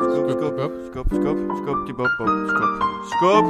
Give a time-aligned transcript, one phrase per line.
[0.00, 2.70] Skub, skub, skub, skub, skub, de bop, bop, skub.
[3.12, 3.44] Skub,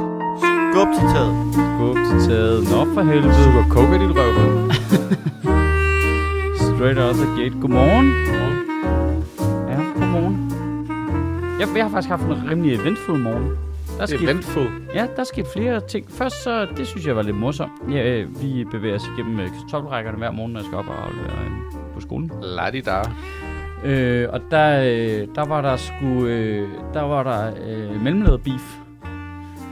[0.71, 1.33] skub til taget.
[1.53, 2.63] Skub til taget.
[2.71, 3.33] Nå for helvede.
[3.43, 4.71] Suger coke i dit røvhul.
[6.75, 7.55] Straight out the gate.
[7.61, 8.07] Godmorgen.
[9.69, 10.35] Ja, godmorgen.
[11.59, 13.57] Jeg, jeg har faktisk haft en rimelig eventfuld morgen.
[13.97, 14.67] Der er sket, Eventful.
[14.93, 16.11] ja, der er sket flere ting.
[16.11, 17.71] Først så, det synes jeg var lidt morsomt.
[17.91, 21.03] Ja, øh, vi bevæger os igennem øh, kartoffelrækkerne hver morgen, når jeg skal op og
[21.05, 21.51] aflevere øh,
[21.95, 22.31] på skolen.
[22.41, 23.01] Ladida.
[23.85, 28.77] Øh, og der, øh, der var der sgu, øh, der var der øh, mellemladet beef.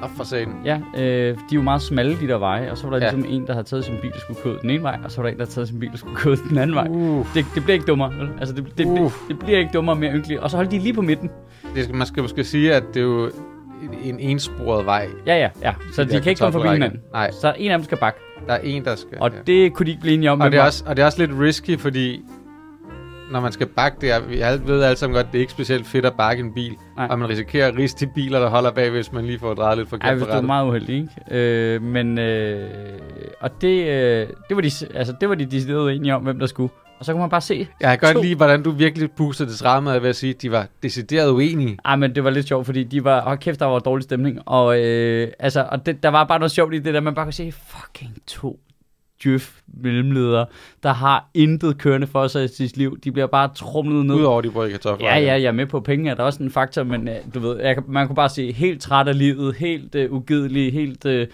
[0.04, 0.54] Op for sagen.
[0.66, 3.12] Ja, øh, de er jo meget smalle, de der veje, og så var der Ja.
[3.12, 5.22] ligesom en, der havde taget sin bil og skulle køre den ene vej, og så
[5.22, 6.88] var der en, der havde taget sin bil og skulle køre den anden vej.
[6.90, 7.26] Uh.
[7.34, 8.30] Det, det bliver ikke dummere, vel?
[8.40, 8.98] Altså, det, det, Uh.
[9.00, 10.40] det, det bliver ikke dummere mere ynkeligt.
[10.40, 11.30] Og så holdt de lige på midten.
[11.76, 13.32] Det skal, man skal måske sige, at det er jo en-
[14.04, 15.08] en ensporet vej.
[15.26, 15.74] Ja, ja, ja.
[15.94, 17.00] Så De de kan ikke komme forbi hinanden.
[17.14, 17.32] Nej.
[17.32, 18.20] Så en af dem skal bakke.
[18.48, 19.18] Der er en, der skal...
[19.22, 19.38] Og ja.
[19.48, 20.40] det kunne de ikke blive enige om.
[20.42, 22.22] og, hvem det er også, og det er også lidt risky, fordi
[23.32, 25.52] når man skal bakke det, er- vi alle- ved alle sammen godt, det er ikke
[25.52, 26.74] specielt fedt at bakke en bil.
[26.98, 27.08] Nej.
[27.10, 29.78] Og man risikerer at riste de biler, der holder bag, hvis man lige får drejet
[29.78, 30.96] lidt forkert Ej, hvis du er meget uheldig,
[31.30, 31.40] ikke?
[31.76, 32.70] Øh, men, øh,
[33.42, 36.46] og det, øh, det, var de, altså, det var de decideret enige om, hvem der
[36.48, 36.70] skulle.
[37.04, 38.14] Og så kunne man bare se, Jeg kan To.
[38.14, 41.30] godt lide, hvordan du virkelig pustede det stramme ved at sige, at de var decideret
[41.32, 41.78] uenige.
[41.86, 44.40] Ej, men det var lidt sjovt, fordi de var, åh kæft, der var dårlig stemning.
[44.46, 47.26] Og, øh, altså, og det, der var bare noget sjovt i det der, man bare
[47.26, 48.60] kunne se, fucking to
[49.24, 50.46] djøf mellemledere,
[50.84, 52.98] der har intet kørende for sig i sit liv.
[53.04, 54.16] De bliver bare trumlet ned.
[54.16, 55.08] Udover de brød kartofler.
[55.08, 57.40] Ja, ja, jeg er med på penge, er der også en faktor, men øh, du
[57.40, 61.06] ved, jeg, man kunne bare se helt træt af livet, helt øh, ugidelig, helt...
[61.06, 61.28] Øh,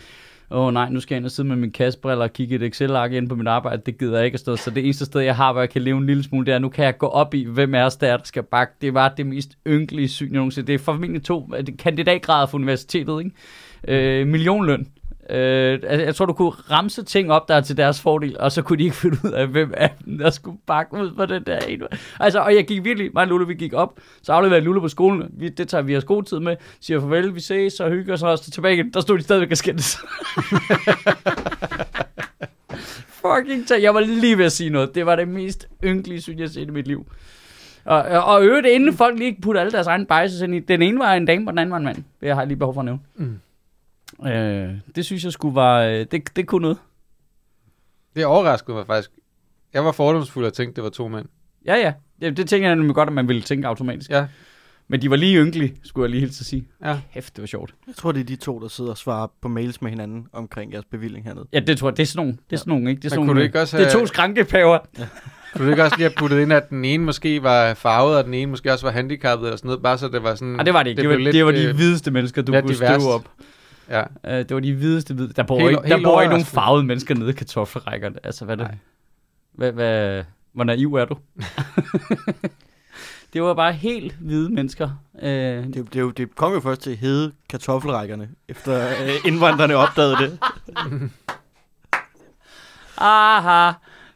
[0.51, 2.63] Åh oh, nej, nu skal jeg ind og sidde med min kassebriller og kigge et
[2.63, 3.81] Excel-ark ind på mit arbejde.
[3.85, 4.55] Det gider jeg ikke at stå.
[4.55, 6.59] Så det eneste sted, jeg har, hvor jeg kan leve en lille smule, det er,
[6.59, 8.73] nu kan jeg gå op i, hvem er os der, der skal bakke.
[8.81, 10.67] Det var det mest ynkelige syn, jeg nogensinde.
[10.67, 14.19] Det er formentlig to øh, kandidatgrader fra universitetet, ikke?
[14.21, 14.87] Øh, millionløn.
[15.29, 18.51] Øh, altså, jeg tror, du kunne ramse ting op, der er til deres fordel, og
[18.51, 21.25] så kunne de ikke finde ud af, hvem af dem, der skulle bakke ud på
[21.25, 21.85] den der ene.
[22.19, 24.87] Altså, og jeg gik virkelig, mig og Lulu, vi gik op, så afleverede Lulu på
[24.87, 28.13] skolen, vi, det tager vi os god tid med, siger farvel, vi ses og hygger
[28.13, 29.97] os, og så tilbage igen, der stod de stadigvæk og skændes.
[33.21, 33.81] Fucking tag.
[33.81, 34.95] Jeg var lige ved at sige noget.
[34.95, 37.05] Det var det mest ynkelige, synes jeg, har set i mit liv.
[37.85, 40.59] Og, og, og øvrigt, inden folk lige putter alle deres egne biases ind i.
[40.59, 42.03] Den ene var en dame, og den anden var en mand.
[42.21, 42.99] Det har jeg lige behov for at nævne.
[43.15, 43.39] Mm.
[44.25, 45.81] Øh, det synes jeg skulle var...
[45.81, 46.77] øh, Det, det kunne noget.
[48.15, 49.11] Det overraskede mig faktisk.
[49.73, 51.25] Jeg var fordomsfuld og tænkte, det var to mænd.
[51.65, 51.93] Ja, ja.
[52.21, 54.09] Det, det tænker jeg nemlig godt, at man ville tænke automatisk.
[54.09, 54.25] Ja,
[54.87, 56.67] Men de var lige ynkelige, skulle jeg lige hilse at sige.
[56.85, 56.99] ja.
[57.09, 57.73] Hæft, det var sjovt.
[57.87, 60.73] Jeg tror, det er de to, der sidder og svarer på mails med hinanden omkring
[60.73, 61.45] jeres bevilling hernede.
[61.53, 61.97] Ja, det tror jeg.
[61.97, 62.99] Det er sådan nogle, det er sådan nogle ikke?
[62.99, 64.77] Det er, sådan nogle, ikke også det er have- to skrankepaver.
[65.53, 68.23] Kunne du ikke også lige have puttet ind, at den ene måske var farvet, og
[68.25, 70.47] den ene måske også var handicappet eller sådan noget, bare så det var sådan...
[70.47, 71.01] Nej, det var det ikke.
[71.01, 73.29] Det, det, var, det var de øh, hvideste mennesker, du lidt kunne støve op.
[73.89, 74.01] Ja.
[74.01, 75.33] Uh, det var de hvideste hvide.
[75.33, 78.15] Der bor, Helt- ikke, der bor ikke nogen farvede mennesker nede i kartoffelrækkerne.
[78.23, 78.67] Altså, hvad er det?
[78.67, 78.77] Nej.
[79.53, 80.23] Hvad, hvad,
[80.53, 81.17] hvor naiv er du?
[83.33, 84.89] det var bare helt hvide mennesker.
[85.13, 89.75] Uh, Det, det, jo- det kom jo først til at hedde kartoffelrækkerne, efter øh, indvandrerne
[89.75, 90.39] opdagede det.
[92.97, 93.71] aha.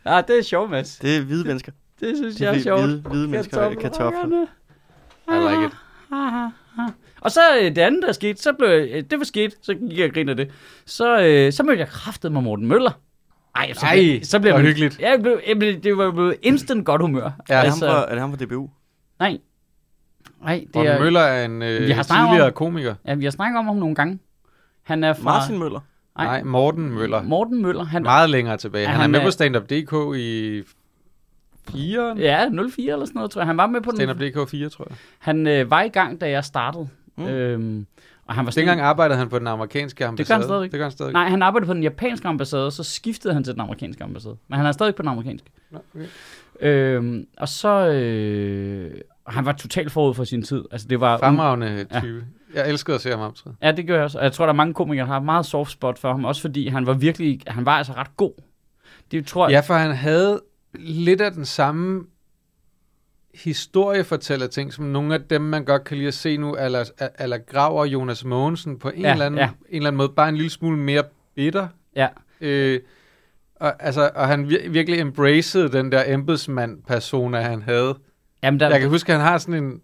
[0.05, 0.97] Ja, det er sjovt, Mads.
[0.97, 1.72] Det er hvide mennesker.
[2.00, 2.81] Det synes Det jeg er er sjovt.
[2.84, 4.45] hvide, hvide mennesker kartofler.
[5.28, 5.72] I like it.
[6.11, 6.47] Aha,
[6.78, 6.90] aha.
[7.23, 9.73] Og så øh, det andet, der skete, så blev jeg- øh, det var sket, så
[9.73, 10.56] gik jeg og grinede af det.
[10.85, 12.91] Så, øh, så mødte jeg kraftet med Morten Møller.
[13.56, 15.00] Ej, så, Ej, blev, så blev hvor jeg hyggeligt.
[15.00, 17.22] Ja, jeg blev, jeg blev, det var blevet instant godt humør.
[17.23, 18.69] Ja, Er, det altså, ham fra, er det ham fra DBU?
[19.19, 19.38] Nej.
[20.41, 21.00] Nej, det Morten er...
[21.00, 22.95] Møller er en øh, Vi har tidligere om- komiker.
[23.07, 24.19] Ja, vi har snakket om ham nogle gange.
[24.84, 25.23] Han er fra...
[25.40, 25.79] Martin Møller.
[26.17, 26.25] Nej.
[26.25, 27.23] Nej, Morten Møller.
[27.23, 27.84] Morten Møller.
[27.84, 28.85] Han, Meget længere tilbage.
[28.88, 30.61] Han, han er med er- på Stand-Up.dk i
[31.72, 32.16] 4.
[32.17, 33.47] Ja, 04 eller sådan noget, tror jeg.
[33.47, 33.97] Han var med på den.
[33.97, 34.97] Stand-Up.dk 4, tror jeg.
[35.19, 36.88] Han øh, var i gang, da jeg startede.
[37.16, 37.28] Mm.
[37.28, 37.85] Øhm,
[38.25, 40.38] og han var sådan, Dengang arbejdede han på den amerikanske ambassade.
[40.40, 40.72] han stadigvæk.
[40.72, 41.13] Det gør han stadig.
[41.13, 44.38] Nej, han arbejdede på den japanske ambassade, så skiftede han til den amerikanske ambassade.
[44.47, 45.50] Men han er stadig på den amerikanske.
[45.72, 46.07] Nå, okay.
[46.59, 47.88] Øhm, og så...
[47.88, 48.91] Øh,
[49.28, 50.63] han var totalt forud for sin tid.
[50.72, 51.18] Altså, det var...
[51.18, 52.23] Fremragende type.
[52.56, 53.56] Jeg elskede at se ham optræde.
[53.62, 54.18] Ja, det gør jeg også.
[54.18, 56.25] Og jeg tror, der er mange komikere, der har meget soft spot for ham.
[56.25, 57.41] Også fordi han var virkelig...
[57.47, 58.31] Han var altså ret god.
[59.12, 59.52] Det tror jeg...
[59.52, 60.41] Ja, for han havde
[60.73, 62.03] lidt af den samme
[63.34, 66.90] historiefortæller ting, som nogle af dem, man godt kan lide at se nu, eller,
[67.20, 69.50] eller Grav og Jonas Mogensen på en, Ja, eller anden, ja.
[69.70, 71.03] en eller anden måde, bare en lille smule mere
[71.35, 71.68] bitter.
[71.96, 72.08] Ja.
[72.41, 72.80] Øh,
[73.56, 77.97] og, altså, og han vir- virkelig embracede den der embedsmand-persona, han havde.
[78.44, 79.82] Jamen, der, Jeg kan huske, at han har sådan en...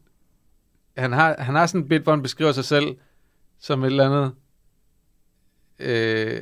[0.97, 2.95] Han har, han har sådan en bit, hvor han beskriver sig selv
[3.59, 4.31] som et eller andet
[5.79, 6.41] øh,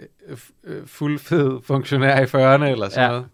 [0.63, 3.07] øh, fuldfed funktionær i 40'erne eller sådan Ja.
[3.07, 3.25] noget.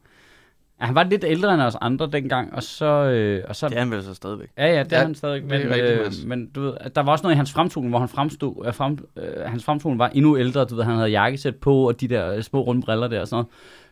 [0.81, 2.86] Ja, han var lidt ældre end os andre dengang, og så...
[2.86, 4.50] Øh, og så Det er han vel så stadigvæk.
[4.58, 5.42] Ja, ja, det ja, er han stadig.
[5.42, 8.00] det Men, rigtigt, øh, men du ved, der var også noget i hans fremtoning, hvor
[8.00, 10.66] han fremstod, øh, frem, øh, hans fremtoning var endnu ældre.
[10.66, 13.28] Du ved, han havde jakkesæt på, og de der øh, små runde briller der og
[13.28, 13.46] sådan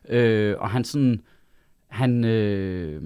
[0.10, 0.24] noget.
[0.24, 1.22] Øh, og han sådan,
[1.88, 3.02] han, øh,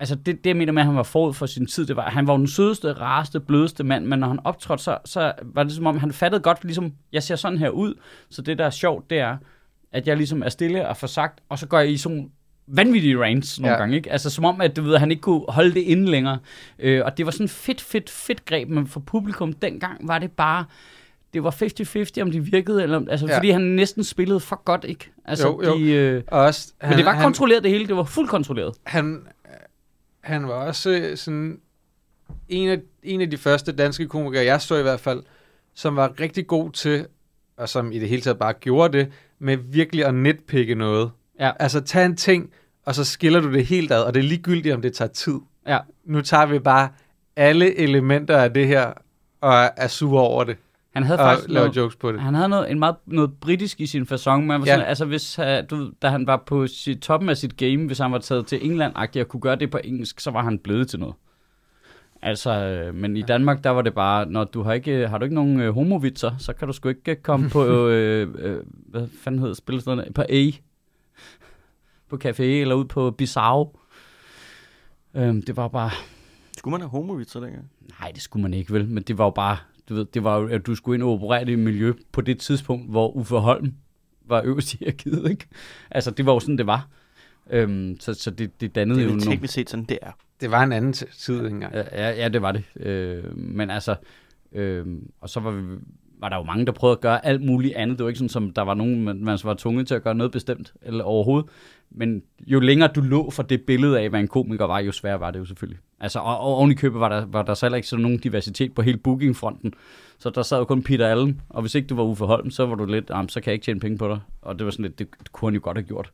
[0.00, 2.04] altså det, det jeg mener med, at han var forud for sin tid, det var,
[2.04, 5.62] at han var den sødeste, rareste, blødeste mand, men når han optrådte, så, så var
[5.62, 7.94] det som om, han fattede godt, ligesom, jeg ser sådan her ud,
[8.30, 9.36] så det, der er sjovt, det er,
[9.92, 12.30] at jeg ligesom er stille og får sagt, og så går jeg i sådan
[12.66, 13.80] vanvittige rants nogle ja.
[13.80, 14.12] Gange, ikke?
[14.12, 16.38] Altså som om, at du ved, at han ikke kunne holde det inde længere.
[16.78, 20.32] Øh, og det var sådan fedt, fedt, fedt greb, men for publikum dengang var det
[20.32, 20.64] bare,
[21.34, 21.50] det var
[22.18, 23.36] 50-50, om de virkede, eller, altså, ja.
[23.36, 25.10] Fordi han næsten spillede for godt, ikke?
[25.24, 25.78] Altså, Jo, jo.
[25.78, 28.74] De, øh, Og også, men det var han, kontrolleret det hele, det var fuldt kontrolleret.
[28.84, 29.26] han,
[30.20, 31.58] han var også øh, sådan
[32.48, 35.22] en af, en af de første danske komikere, jeg så i hvert fald,
[35.74, 37.06] som var rigtig god til,
[37.56, 41.10] og som i det hele taget bare gjorde det, med virkelig at netpikke noget.
[41.40, 41.50] Ja.
[41.60, 42.50] Altså tag en ting,
[42.86, 45.34] og så skiller du det helt ad, og det er ligegyldigt, om det tager tid.
[45.68, 45.78] Ja.
[46.04, 46.88] Nu tager vi bare
[47.36, 48.92] alle elementer af det her,
[49.40, 50.56] og er sure over det,
[50.94, 52.20] Han havde og faktisk noget, jokes på det.
[52.20, 54.46] han havde noget, en meget, noget britisk i sin fasong.
[54.46, 54.72] Man var Ja.
[54.72, 57.98] sådan, altså hvis, uh, du, da han var på sit, toppen af sit game, hvis
[57.98, 60.88] han var taget til England og kunne gøre det på engelsk, så var han blevet
[60.88, 61.14] til noget.
[62.22, 65.24] Altså, øh, men i Danmark, der var det bare, når du har ikke, har du
[65.24, 68.56] ikke nogen øh, homovitser, så kan du sgu ikke øh, komme på, øh, øh,
[68.88, 70.50] hvad fanden hedder spillestederne, på A,
[72.16, 73.70] på Café, eller ud på Bissau.
[75.14, 75.90] Øhm, det var bare,
[76.58, 77.70] Skulle man have homovitser dengang?
[78.00, 78.88] Nej, det skulle man ikke, vel?
[78.88, 79.56] Men det var jo bare,
[79.88, 82.20] du ved, det var jo, at du skulle ind og operere det i miljø på
[82.20, 83.74] det tidspunkt, hvor Uffe Holm
[84.26, 85.46] var øverst i hierarkiet, ikke?
[85.90, 86.88] Altså, det var jo sådan, det var.
[87.50, 89.22] Øhm, så, så det, det dannede Det jo nogle...
[89.22, 90.10] teknisk set sådan, det er.
[90.40, 91.74] Det var en anden tid engang.
[91.74, 92.64] Ja, ja, det var det.
[92.76, 93.96] Øh, men altså,
[94.52, 94.86] øh,
[95.20, 95.62] og så var, vi,
[96.18, 97.98] var der jo mange, der prøvede at gøre alt muligt andet.
[97.98, 100.14] Det var ikke sådan, som der var nogen, man, man var tvunget til at gøre
[100.14, 101.50] noget bestemt, eller overhovedet.
[101.96, 105.20] Men jo længere du lå for det billede af, hvad en komiker var, jo sværere
[105.20, 105.78] var det jo selvfølgelig.
[106.00, 108.18] Altså, og, og oven i købet var der, var der så heller ikke sådan nogen
[108.18, 109.74] diversitet på hele bookingfronten.
[110.18, 112.66] Så der sad jo kun Peter Allen, og hvis ikke du var Uffe Holm, så
[112.66, 114.20] var du lidt, ah, så kan jeg ikke tjene penge på dig.
[114.42, 116.12] Og det var sådan lidt, det, det kunne han jo godt have gjort.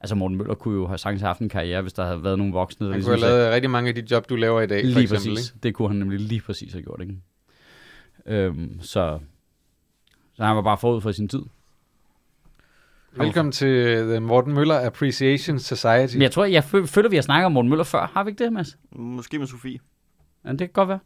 [0.00, 2.52] Altså Morten Møller kunne jo have sagtens haft en karriere, hvis der havde været nogle
[2.52, 2.86] voksne.
[2.86, 4.82] der Han ligesom kunne have lavet rigtig mange af de job, du laver i dag,
[4.82, 5.34] for Lige eksempel.
[5.34, 5.54] præcis.
[5.62, 7.14] Det kunne han nemlig lige præcis have gjort, ikke?
[8.26, 9.18] Øhm, så,
[10.34, 11.42] så han var bare forud for sin tid.
[13.16, 16.14] Velkommen til The Morten Møller Appreciation Society.
[16.14, 18.10] Men jeg tror, jeg fø- føler, vi har snakket om Morten Møller før.
[18.14, 18.76] Har vi ikke det, Mads?
[18.92, 19.78] Måske med Sofie.
[20.44, 20.98] Ja, det kan godt være.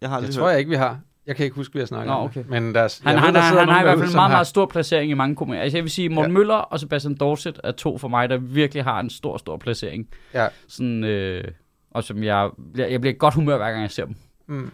[0.00, 1.00] Jeg har Det aldrig tror jeg ikke, vi har.
[1.26, 2.40] Jeg kan ikke huske, vi har snakket Nå, om okay.
[2.40, 2.48] det.
[2.50, 4.08] Men der, er- Han, jeg han, ved, der han, sidder han har i hvert fald
[4.08, 5.62] en meget, har- meget stor placering i mange komedier.
[5.62, 6.38] Altså jeg vil sige, Morten Ja.
[6.38, 10.08] Møller og Sebastian Dorset er to for mig, der virkelig har en stor, stor placering.
[10.34, 10.48] Ja.
[10.68, 11.44] Sådan, øh,
[11.90, 14.16] og som jeg, jeg, jeg bliver godt humør, hver gang jeg ser dem.
[14.46, 14.70] Mm.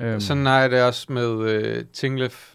[0.00, 2.53] Øhm, Sådan er det også med øh, Tinglef.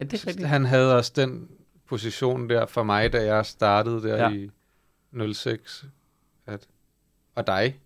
[0.00, 0.48] Ja, det er rigtigt.
[0.48, 1.48] Han havde også den
[1.88, 4.30] position der for mig, da jeg startede der Ja.
[4.30, 4.50] i
[5.34, 5.84] 06.
[6.46, 6.66] At,
[7.34, 7.80] og dig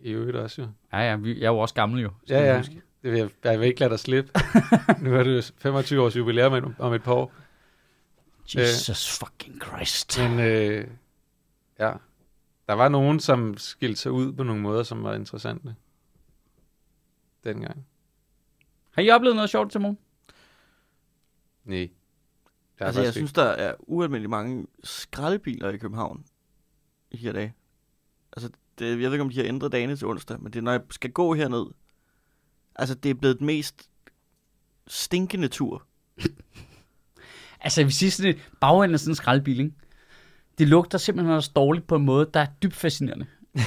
[0.00, 0.68] i øvrigt også jo.
[0.92, 2.10] Ja, ja, vi, jeg er jo også gammel jo.
[2.28, 2.58] Ja, ja.
[2.58, 2.82] huske.
[3.02, 4.30] Det vil jeg, jeg vil ikke lade dig slippe.
[5.02, 7.32] nu er det jo 25 års jubilæum om- om et par år.
[8.56, 10.18] Jesus fucking Christ.
[10.18, 10.86] Men øh,
[11.78, 11.92] ja,
[12.68, 15.74] der var nogen, som skilte sig ud på nogle måder, som var interessante.
[17.44, 17.86] Dengang.
[18.90, 19.98] Har I oplevet noget sjovt til morgen?
[21.66, 21.90] Nej.
[22.78, 26.24] Der Altså, jeg faktisk synes, der er ualmindeligt mange skraldebiler i København
[27.10, 27.54] i her dage.
[28.36, 30.62] Altså, det, jeg ved ikke, om de har ændret dagene til onsdag, men det er,
[30.62, 31.66] når jeg skal gå herned.
[32.76, 33.90] Altså, det er blevet den mest
[34.86, 35.86] stinkende tur.
[37.60, 39.72] Altså, jeg vil sige sådan et bagenden af sådan en skraldbil, ikke?
[40.58, 43.26] Det lugter simpelthen også dårligt på en måde, der er dybt fascinerende.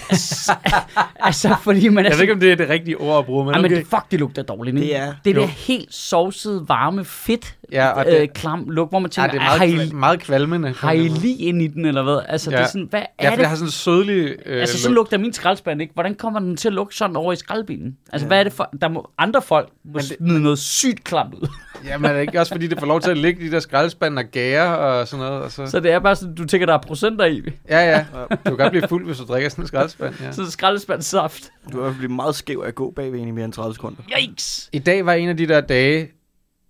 [0.10, 0.56] Altså,
[1.20, 3.46] altså fordi man er Jeg ved ikke, om det er det rigtige ord at bruge,
[3.46, 3.78] men, Ej, men okay.
[3.78, 4.88] det, fuck, det lugter dårligt, ikke?
[4.88, 9.00] Det er- det der helt sovsede, varme, fedt, Ja, og øh, det- klam lugt, hvor
[9.00, 10.74] man Ja, tænker, det er "Ej, meget, har, I, meget kvalmende.
[10.78, 12.20] har I lige ind i den, eller hvad?
[12.28, 12.56] Altså, ja.
[12.56, 12.66] det Ja.
[12.66, 13.40] er sådan, hvad Ja, er for det?
[13.40, 14.36] det har sådan en sødlig...
[14.46, 15.94] Øh, Altså, sådan lugter min skraldespand, ikke?
[15.94, 17.98] Hvordan kommer den til at lugte sådan over i skraldbilen?
[18.14, 18.28] Altså, ja.
[18.28, 18.70] hvad er det for...
[18.82, 21.48] Der må andre folk må det- smide noget sygt klamt ud.
[21.88, 23.52] Ja, men er det ikke også, fordi det får lov til at ligge i de
[23.52, 25.42] der skraldespande og gære og sådan noget?
[25.44, 25.66] Og så...
[25.66, 27.42] Så det er bare sådan, du tænker, der er procenter i.
[27.70, 28.06] Ja, ja.
[28.30, 30.16] Du kan godt blive fuld, hvis du drikker sådan en skraldespand.
[30.28, 30.32] Ja.
[30.32, 31.52] Så skraldespandsaft.
[31.66, 33.46] Du kan i hvert fald blive meget skæv af at gå bagved en i mere
[33.46, 34.02] end 30 sekunder.
[34.22, 34.70] Yikes!
[34.74, 36.12] I dag var en af de der dage,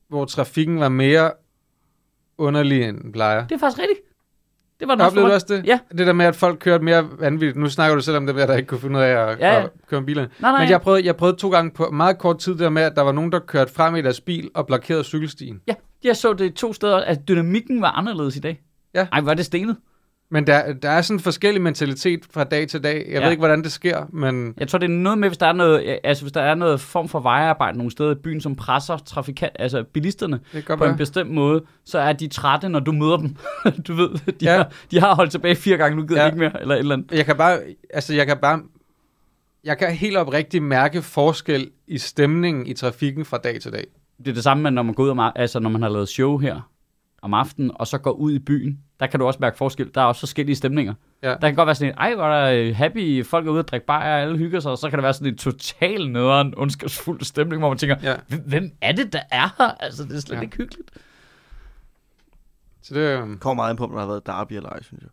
[0.10, 1.32] hvor trafikken var mere
[2.38, 3.48] underlig, end den plejer.
[3.48, 4.00] Det er faktisk rigtigt.
[4.80, 5.66] Det var nok Oplevede du også det?
[5.66, 5.80] Ja.
[5.98, 7.58] Det der med, at folk kørte mere vanvittigt.
[7.58, 9.54] Nu snakker du selv om det at der ikke kunne finde ud af at, Ja,
[9.54, 9.64] ja.
[9.64, 10.30] at køre bilerne.
[10.40, 10.62] Nej, nej.
[10.62, 13.02] Men jeg prøvede, jeg prøvede to gange på meget kort tid der med, at der
[13.02, 15.62] var nogen, der kørte frem i deres bil og blokerede cykelstien.
[15.68, 15.74] Ja,
[16.04, 18.62] jeg så det to steder, at dynamikken var anderledes i dag.
[18.94, 19.08] Ja.
[19.12, 19.78] Ej, var det stenet?
[20.32, 23.06] Men der, der er sådan en forskellig mentalitet fra dag til dag.
[23.08, 23.24] Jeg Ja.
[23.24, 25.54] ved ikke, hvordan det sker, men Jeg tror, det er noget med, hvis der er
[25.54, 28.98] noget, altså, hvis der er noget form for vejarbejde nogle steder i byen, som presser
[28.98, 30.98] trafikant, altså bilisterne på en være.
[30.98, 33.36] bestemt måde, så er de trætte, når du møder dem.
[33.88, 34.56] du ved, de, Ja.
[34.58, 36.26] har, de har holdt tilbage fire gange, nu gider Ja.
[36.28, 37.12] ikke mere, eller et eller andet.
[37.12, 37.60] Jeg kan bare,
[37.94, 38.62] altså jeg kan bare,
[39.64, 43.86] jeg kan helt oprigtigt mærke forskel i stemningen i trafikken fra dag til dag.
[44.18, 46.38] Det er det samme, når man går ud om, altså når man har lavet show
[46.38, 46.70] her
[47.22, 49.92] om aftenen, og så går ud i byen, der kan du også mærke forskel.
[49.96, 50.94] Der er også forskellige stemninger.
[51.24, 51.30] Ja.
[51.30, 53.60] Der kan godt være sådan en, ej, hvor er der øh, happy, folk er ude
[53.60, 56.54] og drikke bajer, alle hygger sig, og så kan der være sådan en total nederen,
[56.58, 58.16] ondskabsfuld stemning, hvor man tænker, Ja.
[58.46, 59.72] "Hvem- er det, der er her?
[59.80, 60.40] Altså, det er slet Ja.
[60.40, 60.42] ja.
[60.42, 60.90] ikke hyggeligt.
[62.82, 65.02] Så det, øhm, kommer meget ind på, om der har været derby eller ej, synes
[65.04, 65.10] jeg.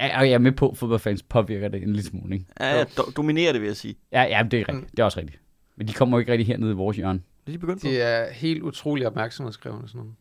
[0.00, 2.46] Ja, og jeg er med på, at fodboldfans påvirker det en lille smule, ikke?
[2.60, 3.94] Ja, do- dominerer det, vil jeg sige.
[4.12, 4.90] Ja, ja, det er rigtigt.
[4.90, 5.40] Det er også rigtigt.
[5.76, 7.18] Men de kommer jo ikke rigtig hernede i vores hjørne.
[7.46, 7.88] Det er de begyndt på.
[7.88, 10.14] det er helt utrolig opmærksomhedskrævende sådan noget.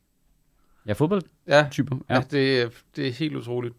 [0.88, 1.96] Ja, fodboldtyper.
[2.10, 2.16] Ja, Ja.
[2.16, 3.76] ja det, er, det er helt utroligt.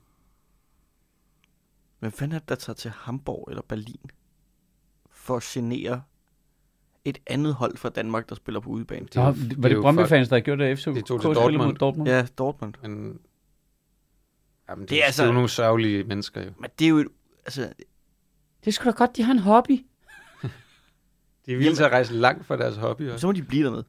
[2.01, 4.11] Men fanden er det, der tager til Hamburg eller Berlin
[5.11, 6.03] for at genere
[7.05, 9.07] et andet hold fra Danmark, der spiller på udebane?
[9.07, 10.79] Det Nå, jo- var det er det Brøndby-fans, der gjorde det?
[10.79, 11.77] FC De tog til spiller mod Dortmund.
[11.77, 12.09] Dortmund.
[12.09, 12.75] Ja, Dortmund.
[12.83, 13.21] Men,
[14.69, 16.51] jamen, det, Det er det, altså- det er jo nogle sørgelige mennesker jo.
[16.61, 17.07] Men det er jo et,
[17.45, 17.61] altså,
[18.61, 19.71] Det er sgu da godt, de har en hobby.
[21.47, 23.21] De er til at rejse langt fra deres hobby også.
[23.21, 23.85] så må de blive dernede.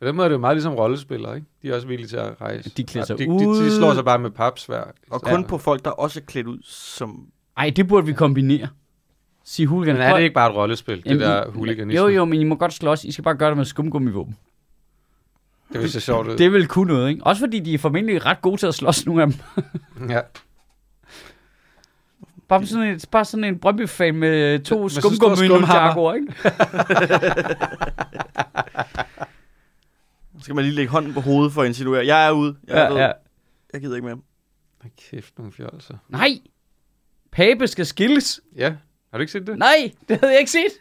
[0.00, 1.46] På den måde er det jo meget ligesom rollespillere, ikke?
[1.62, 2.70] De er også villige til at rejse.
[2.76, 3.64] De klæder sig de, de, ud.
[3.64, 4.92] de, slår sig bare med papsvær.
[5.10, 7.26] Og kun på folk, der også er klædt ud som...
[7.56, 8.68] Ej, det burde vi kombinere.
[9.44, 9.94] Sige hooligan.
[9.94, 12.00] Men er det ikke bare et rollespil, det Jamen, der I- hooliganisme?
[12.02, 13.04] Jo, jo, men I må godt slås.
[13.04, 14.36] I skal bare gøre det med skumgummivåben.
[15.72, 16.36] Det vil se sjovt ud.
[16.36, 17.26] Det vil kunne noget, ikke?
[17.26, 19.36] Også fordi de er formentlig ret gode til at slås, nogle af dem.
[20.10, 20.20] Ja.
[22.48, 26.14] Bare sådan en, bare sådan en Brøndby-fan med to skumgummi skumhammer.
[26.14, 26.26] ikke?
[30.40, 32.56] Så skal man lige lægge hånden på hovedet for at insinuere, jeg er ude.
[32.68, 33.12] Jeg, er Ja, ja.
[33.72, 34.18] jeg gider ikke mere.
[34.80, 35.94] Hold Kæft, nogle fjolser.
[36.08, 36.28] Nej!
[37.32, 38.40] Pape skal skilles.
[38.56, 38.68] Ja,
[39.10, 39.58] har du ikke set det?
[39.58, 40.72] Nej, det havde jeg ikke set.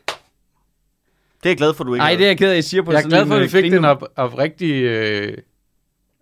[1.43, 2.61] Det er jeg glad for, du ikke Nej, det er jeg ked af, at I
[2.61, 4.37] siger på Jeg er sådan glad for, at vi øh, fik grine- den op, op
[4.37, 4.71] rigtig...
[4.83, 5.37] Øh,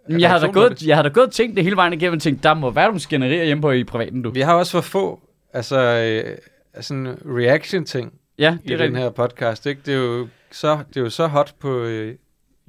[0.10, 2.16] Men jeg har da gået, jeg har da gået og tænkt det hele vejen igennem
[2.16, 4.30] og tænkt, der må være nogle skænderier hjemme på i privaten, du.
[4.30, 5.20] vi har også for få
[5.54, 6.38] altså, øh,
[6.82, 9.04] sådan reaction-ting Ja, i det er den rigtigt.
[9.04, 9.66] her podcast.
[9.66, 9.82] Ikke?
[9.86, 12.16] Det, er jo så, det er jo så hot på øh,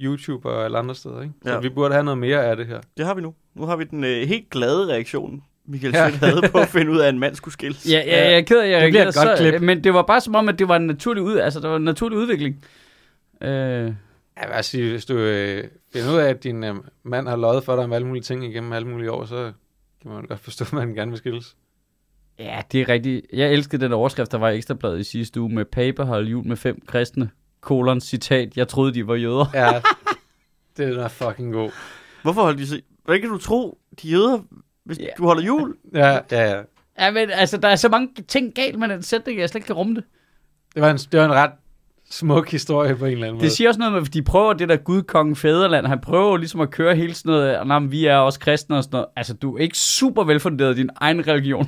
[0.01, 1.21] YouTube og alle andre steder.
[1.21, 1.33] Ikke?
[1.43, 1.59] Så Ja.
[1.59, 2.79] vi burde have noget mere af det her.
[2.97, 3.33] Det har vi nu.
[3.55, 6.03] Nu har vi den øh, helt glade reaktion, Michael Ja.
[6.05, 6.09] ja.
[6.11, 7.89] havde på at finde ud af, at en mand skulle skilles.
[7.91, 9.61] Ja, ja, jeg er ked af, jeg Det bliver et godt så, klip.
[9.61, 11.75] Men det var bare som om, at det var en naturlig, ud, altså, der var
[11.77, 12.63] en naturlig udvikling.
[13.41, 13.93] Øh, Jeg
[14.47, 15.63] vil også sige, hvis du øh,
[15.93, 18.45] finder ud af, at din øh, mand har løjet for dig om alle mulige ting
[18.45, 19.51] igennem alle mulige år, så
[20.01, 21.55] kan man godt forstå, at man gerne vil skilles.
[22.39, 23.25] ja, det er rigtigt.
[23.33, 26.47] Jeg elskede den overskrift, der var i Ekstrabladet i sidste uge med Paper holdt jul
[26.47, 27.29] med fem kristne.
[27.61, 29.45] Kolon, citat, jeg troede, de var jøder.
[29.53, 29.81] Ja,
[30.77, 31.71] det er fucking god.
[32.21, 32.81] Hvorfor holdt de sig?
[33.05, 34.39] Hvordan kan du tro, de jøder,
[34.85, 35.05] hvis Ja.
[35.17, 35.75] du holder jul?
[35.93, 36.61] Ja, ja, ja.
[36.99, 39.65] Ja, men altså, der er så mange ting galt med den sætning, jeg slet ikke
[39.65, 40.03] kan rumme det.
[40.73, 41.51] Det var en, det var en ret
[42.09, 43.43] smuk historie på en eller anden måde.
[43.45, 45.85] Det siger også noget med, at de prøver det der Gud, kongen, fædreland.
[45.87, 48.83] Han prøver ligesom at køre hele sådan noget, nej, men vi er også kristne og
[48.83, 49.07] sådan noget.
[49.15, 51.67] Altså, du er ikke super velfunderet i din egen religion.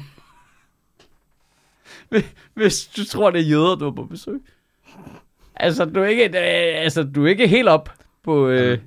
[2.53, 4.41] Hvis du tror, det er jøder, du er på besøg.
[5.61, 7.89] Altså, du er ikke, øh, altså, du er ikke helt op
[8.23, 8.47] på...
[8.47, 8.77] Øh...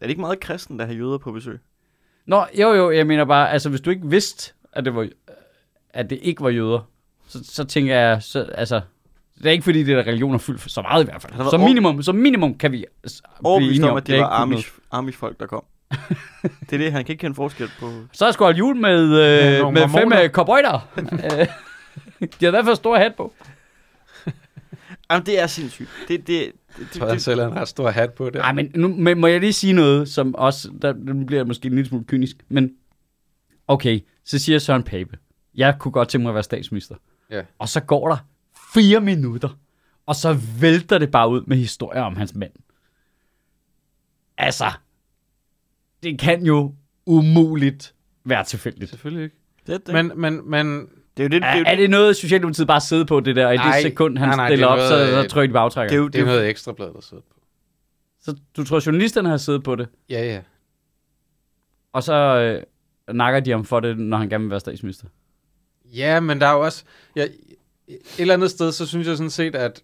[0.00, 1.58] Er det ikke meget kristen, der har jøder på besøg?
[2.26, 5.08] Nå, jo, jo, jeg mener bare, altså, hvis du ikke vidste, at det, var,
[5.90, 6.88] at det ikke var jøder,
[7.28, 8.80] så, så tænker jeg, så, altså,
[9.38, 11.32] det er ikke fordi, det der religion er fyldt så meget i hvert fald.
[11.50, 12.84] Som over- minimum, som minimum kan vi
[13.40, 15.64] blive enige om, at det er var ikke Amish, Amish-folk, der kom.
[16.60, 17.86] det er det, han kan ikke kende forskel på.
[18.12, 20.88] Så har jeg sgu holdt jul med, Med øh, nogle med fem øh, cowboyder.
[21.40, 21.46] Øh,
[22.20, 23.32] De har i hvert fald stor hat på.
[25.10, 25.88] Jamen, det er sindssygt.
[26.08, 28.30] Det, det, det, Jeg det, tror, han det, selv har en ret stor hat på
[28.30, 28.34] det.
[28.34, 31.46] Nej, men nu men må jeg lige sige noget, som også, der, nu bliver jeg
[31.46, 32.70] måske en lille smule kynisk, men
[33.68, 35.18] okay, så siger Søren Pape,
[35.54, 36.94] jeg kunne godt tænke mig at være statsminister.
[37.30, 37.42] Ja.
[37.58, 38.16] Og så går der
[38.74, 39.58] fire minutter,
[40.06, 42.52] og så vælter det bare ud med historier om hans mand.
[44.38, 44.72] Altså,
[46.02, 46.74] det kan jo
[47.06, 48.90] umuligt være tilfældigt.
[48.90, 49.36] Selvfølgelig ikke.
[49.66, 49.94] det, det.
[49.94, 50.88] Men, men, men
[51.18, 53.20] det er jo det, det, er jo Er, er det noget, Socialdemokratiet bare sidder på
[53.20, 55.08] det der, og i Nej, det sekund, han nej, nej, stiller det op, så, noget,
[55.14, 55.90] så øh, trykker de bagtrækker?
[55.90, 57.40] det er jo, det er noget ekstrablad, der sidder på.
[58.20, 60.40] Så du tror, journalisterne har siddet på det, Ja, ja.
[61.92, 65.06] og så øh, nakker de ham for det, når han gerne vil være statsminister?
[65.84, 66.84] Ja, men der er jo også...
[67.16, 67.26] Ja,
[67.88, 69.82] et eller andet sted, så synes jeg sådan set, at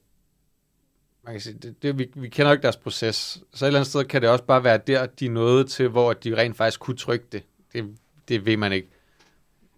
[1.24, 3.42] man kan sige, det, det, vi, vi kender jo ikke deres proces.
[3.54, 6.12] Så et eller andet sted kan det også bare være der, de nåede til, hvor
[6.12, 7.42] de rent faktisk kunne trykke det.
[7.72, 7.96] Det,
[8.28, 8.88] det ved man ikke.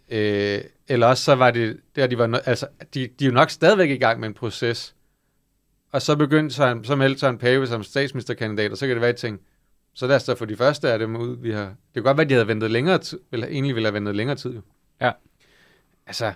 [0.08, 2.26] Øh, eller også så var det der, de var...
[2.26, 4.94] No, altså, de, de er jo nok stadigvæk i gang med en proces.
[5.92, 9.10] Og så begyndte så, så meldte Søren Pape som statsministerkandidat, og så kan det være,
[9.10, 9.44] at tænke,
[9.94, 11.36] så lad os da få de første af dem ud.
[11.36, 13.86] Vi har, det kan godt være, at de havde ventet længere tid, eller egentlig ville
[13.86, 14.54] have ventet længere tid.
[14.54, 14.60] Jo.
[15.00, 15.12] Ja.
[16.06, 16.32] Altså,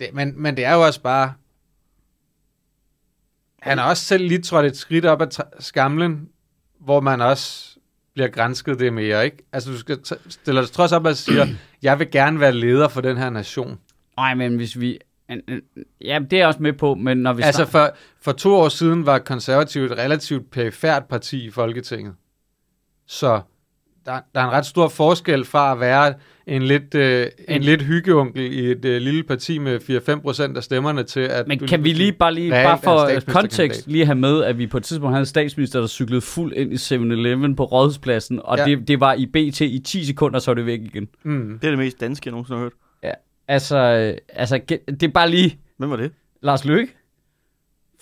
[0.00, 1.34] det, men, men det er jo også bare...
[3.60, 6.28] Han har også selv lige trådt et skridt op ad skamlen,
[6.80, 7.73] hvor man også
[8.14, 9.36] bliver grænsket det mere, ikke?
[9.52, 11.46] Altså, du skal stille dig trods op og siger,
[11.82, 13.78] jeg vil gerne være leder for den her nation.
[14.16, 14.98] Nej, men hvis vi...
[16.00, 18.68] Ja, det er jeg også med på, men når vi Altså, for, for to år
[18.68, 22.14] siden var konservativt et relativt perifært parti i Folketinget.
[23.06, 23.40] Så
[24.06, 26.14] der, der er en ret stor forskel fra at være
[26.46, 30.62] en lidt, øh, en En- lidt hyggeonkel i et øh, lille parti med 4-5% af
[30.62, 34.42] stemmerne til, at Men kan vi lige bare lige, bare for kontekst, lige have med,
[34.44, 37.64] at vi på et tidspunkt havde en statsminister, der cyklede fuld ind i 7-Eleven på
[37.64, 38.68] Rådhuspladsen, og Ja.
[38.68, 38.76] ja.
[38.76, 41.08] det, det var i BT i 10 sekunder, så var det væk igen.
[41.22, 41.58] Mm.
[41.62, 42.72] Det er det mest danske, jeg nogensinde har hørt.
[43.48, 46.12] Altså, øh, altså det er bare lige Hvem var det?
[46.42, 46.92] Lars Løkke.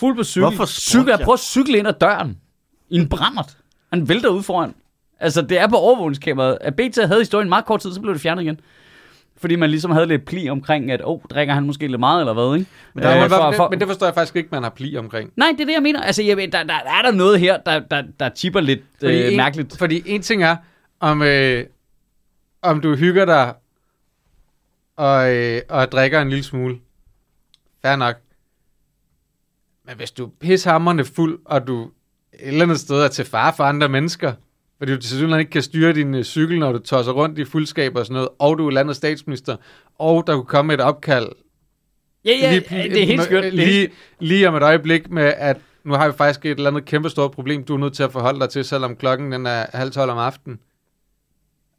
[0.00, 0.42] Fuld på cykel.
[0.42, 1.20] Hvorfor spurgte cykel, jeg?
[1.24, 2.38] Prøv at cykle ind ad døren.
[2.90, 3.56] I en brændert.
[3.92, 4.74] Han vælter ud foran.
[5.22, 6.58] Altså, det er på overvågningskameraet.
[6.60, 8.60] At BT havde historien meget kort tid, så blev det fjernet igen.
[9.36, 12.20] Fordi man ligesom havde lidt pli omkring, at, åh, oh, drikker han måske lidt meget,
[12.20, 12.70] eller hvad, ikke?
[12.94, 15.32] Men, der, Øh, for- for, men det forstår jeg faktisk ikke, man har pli omkring.
[15.36, 16.00] Nej, det er det, jeg mener.
[16.02, 19.30] Altså, jeg, ved, der, der, er der noget her, der, der, der chipper lidt øh,
[19.30, 19.78] en, mærkeligt.
[19.78, 20.56] Fordi en ting er,
[21.00, 21.64] om, øh,
[22.62, 23.54] om du hygger dig
[24.96, 26.78] og, øh, og drikker en lille smule.
[27.82, 28.16] Fair nok.
[29.86, 31.90] Men hvis du er pishammerende fuld, og du et
[32.48, 34.32] eller andet sted er til fare for andre mennesker,
[34.82, 37.96] fordi du synligheden ikke kan styre din øh, cykel, når du tosser rundt i fuldskab
[37.96, 39.56] og sådan noget, og du er landets statsminister,
[39.98, 41.28] og der kunne komme et opkald
[42.24, 43.54] Ja, ja, det er helt skørt.
[43.54, 47.10] Lige, lige om et øjeblik med, at nu har vi faktisk et eller andet kæmpe
[47.10, 49.90] stort problem, du er nødt til at forholde dig til, selvom klokken den er halv
[49.90, 50.60] tolv om aftenen.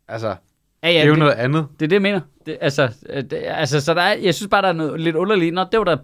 [0.07, 0.35] Altså,
[0.83, 1.67] Ja, ja, det er jo det, noget andet.
[1.79, 2.19] det er det, jeg mener.
[2.45, 5.15] Det, altså, øh, det, altså, så der er, jeg synes bare, der er noget lidt
[5.15, 5.53] underligt.
[5.53, 5.99] Nå, det var da et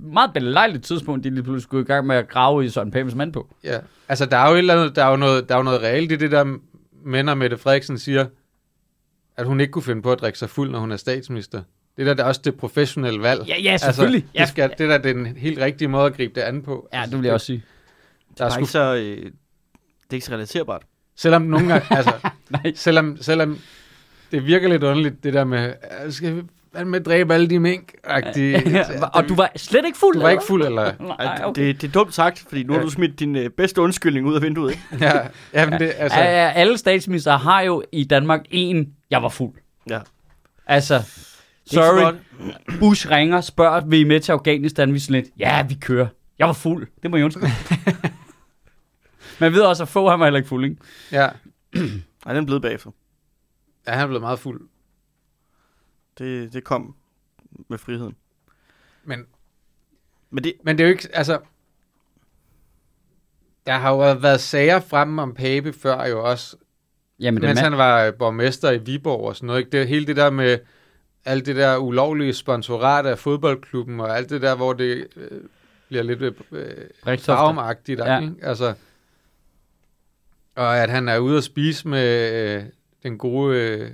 [0.00, 3.14] meget belejligt tidspunkt, de lige pludselig skulle i gang med at grave i Søren Papes
[3.14, 3.46] mand på.
[3.64, 3.78] Ja.
[4.08, 5.82] Altså, der er jo et eller andet, der er jo noget, der er jo noget
[5.82, 6.56] reelt i det der,
[7.04, 8.26] men og Mette Frederiksen siger,
[9.36, 11.62] at hun ikke kunne finde på at drikke sig fuld, når hun er statsminister.
[11.96, 13.44] Det der, det er også det professionelle valg.
[13.48, 14.26] Ja, ja, selvfølgelig.
[14.34, 16.62] Altså, det, skal, det der det er den helt rigtige måde at gribe det an
[16.62, 16.88] på.
[16.92, 17.64] Ja, det vil jeg også sige.
[18.38, 19.30] Der er Det er, sgu, ikke så, øh, det
[20.10, 20.82] er ikke så relaterbart.
[21.16, 22.12] selvom nogle gange, altså,
[22.50, 22.72] Nej.
[22.74, 23.58] selvom, selvom
[24.32, 25.72] det virker lidt underligt, det der med,
[26.04, 26.42] "Øh, skal vi
[26.76, 27.94] fandme dræbe alle de mink
[29.14, 30.14] og du var slet ikke fuld?
[30.14, 30.92] du var ikke eller fuld, eller?
[31.18, 31.62] Nej, okay.
[31.66, 32.84] det, det er dumt sagt, fordi nu har Ja.
[32.84, 35.04] du smidt din øh, bedste undskyldning ud af vinduet, ikke?
[35.06, 35.12] Ja,
[35.54, 39.54] jamen det, altså, Ja, ja, alle statsminister har jo i Danmark en, jeg var fuld.
[39.90, 39.98] Ja.
[40.66, 41.06] Altså, ikke
[41.66, 42.14] sorry.
[42.78, 44.94] Bush ringer, spørger, vil I med til Afghanistan?
[44.94, 46.06] Vi sådan lidt, ja, vi kører.
[46.38, 46.86] Jeg var fuld.
[47.02, 47.46] Det må jeg undskylde.
[49.40, 50.76] Man ved også, at få han var heller ikke fuld, ikke?
[51.12, 51.28] ja,
[52.24, 52.90] Nej, den er blevet bagefter.
[53.88, 54.68] Ja, han er blevet meget fuld.
[56.18, 56.94] Det, det kom
[57.68, 58.16] med friheden.
[59.04, 59.26] Men,
[60.30, 61.40] Men det, men det er jo ikke, altså,
[63.66, 66.56] der har jo været sager fremme om Pape før jo også,
[67.20, 69.60] Jamen, mens er han var borgmester i Viborg og sådan noget.
[69.60, 69.70] Ikke?
[69.70, 70.58] Det hele det der med
[71.24, 75.40] alt det der ulovlige sponsorat af fodboldklubben og alt det der, hvor det øh,
[75.88, 76.22] bliver lidt
[76.52, 78.00] øh, farvemagtigt.
[78.00, 78.14] Ja.
[78.14, 78.30] Ja.
[78.42, 78.74] Altså,
[80.54, 82.64] og at han er ude at spise med øh,
[83.02, 83.90] den gode øh,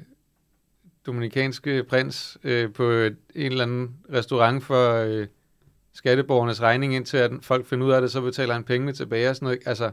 [1.06, 5.26] dominikanske prins øh, på et, en eller anden restaurant for øh,
[5.92, 9.36] skatteborgernes regning, indtil at folk finder ud af det, så betaler han pengene tilbage og
[9.36, 9.58] sådan noget.
[9.66, 9.90] Altså,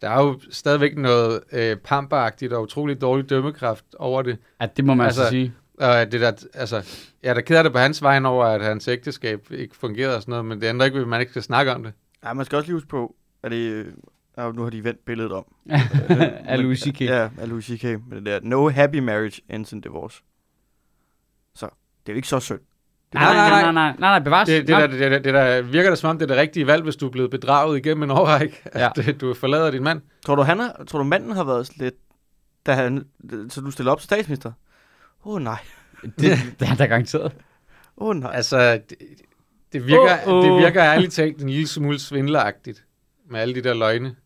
[0.00, 4.38] der er jo stadigvæk noget øh, pamperagtigt og utroligt dårlig dømmekraft over det.
[4.60, 5.54] Ja, det må man altså, Altså, sige.
[5.78, 6.76] Og det der, altså,
[7.22, 10.16] jeg er da ked af det på hans vejen over, at hans ægteskab ikke fungerede
[10.16, 11.92] og sådan noget, men det ændrer ikke, at man ikke skal snakke om det.
[12.24, 13.86] ja, man skal også lige huske på, at det,
[14.38, 15.44] øh, ja, nu har de vendt billedet om.
[16.46, 17.00] Af Louis C.K.
[17.00, 17.82] Ja, af Louis C.K.
[17.84, 20.22] med det der, no happy marriage ends in divorce.
[21.54, 21.66] Så,
[22.06, 22.60] det er jo ikke så synd.
[23.12, 24.46] Det er Nej, nej, nej, nej, nej, nej, bevares.
[24.48, 26.66] Det, det, der, det, der, det der virker det som om, det er det rigtige
[26.66, 28.90] valg, hvis du er blevet bedraget igennem en årrække, Ja.
[28.96, 29.12] at ja.
[29.12, 30.00] du forlader din mand.
[30.26, 31.94] Tror du, han har, tror du, manden har været lidt,
[32.66, 33.04] da han,
[33.48, 34.52] så du stiller op til statsminister?
[35.24, 35.58] Åh oh, nej,
[36.02, 36.14] Det,
[36.60, 37.32] det er der garanteret.
[37.96, 38.30] åh oh, nej.
[38.34, 38.96] Altså, det,
[39.72, 40.44] det, virker, Åh, åh.
[40.44, 42.84] det virker ærligt talt en lille smule svindleragtigt
[43.30, 44.16] med alle de der løgne.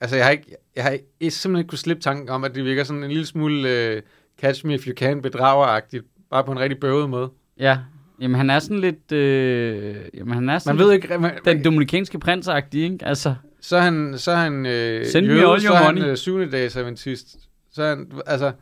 [0.00, 2.54] Altså, jeg har, ikke, jeg har ikke, jeg simpelthen ikke kunne slippe tanken om, at
[2.54, 4.02] det virker sådan en lille smule uh,
[4.40, 7.30] catch me if you can bedrageragtigt, bare på en rigtig bøvet måde.
[7.58, 7.78] Ja,
[8.20, 9.12] jamen han er sådan lidt...
[9.12, 12.98] Øh, jamen han er sådan Man ved ikke, man, den dominikanske prins ikke?
[13.02, 15.94] Altså, så er han, så er han øh, Send me jøde, all så er han
[15.94, 16.10] money.
[16.10, 17.36] øh, syvende dags adventist.
[17.72, 18.52] Så er han, altså,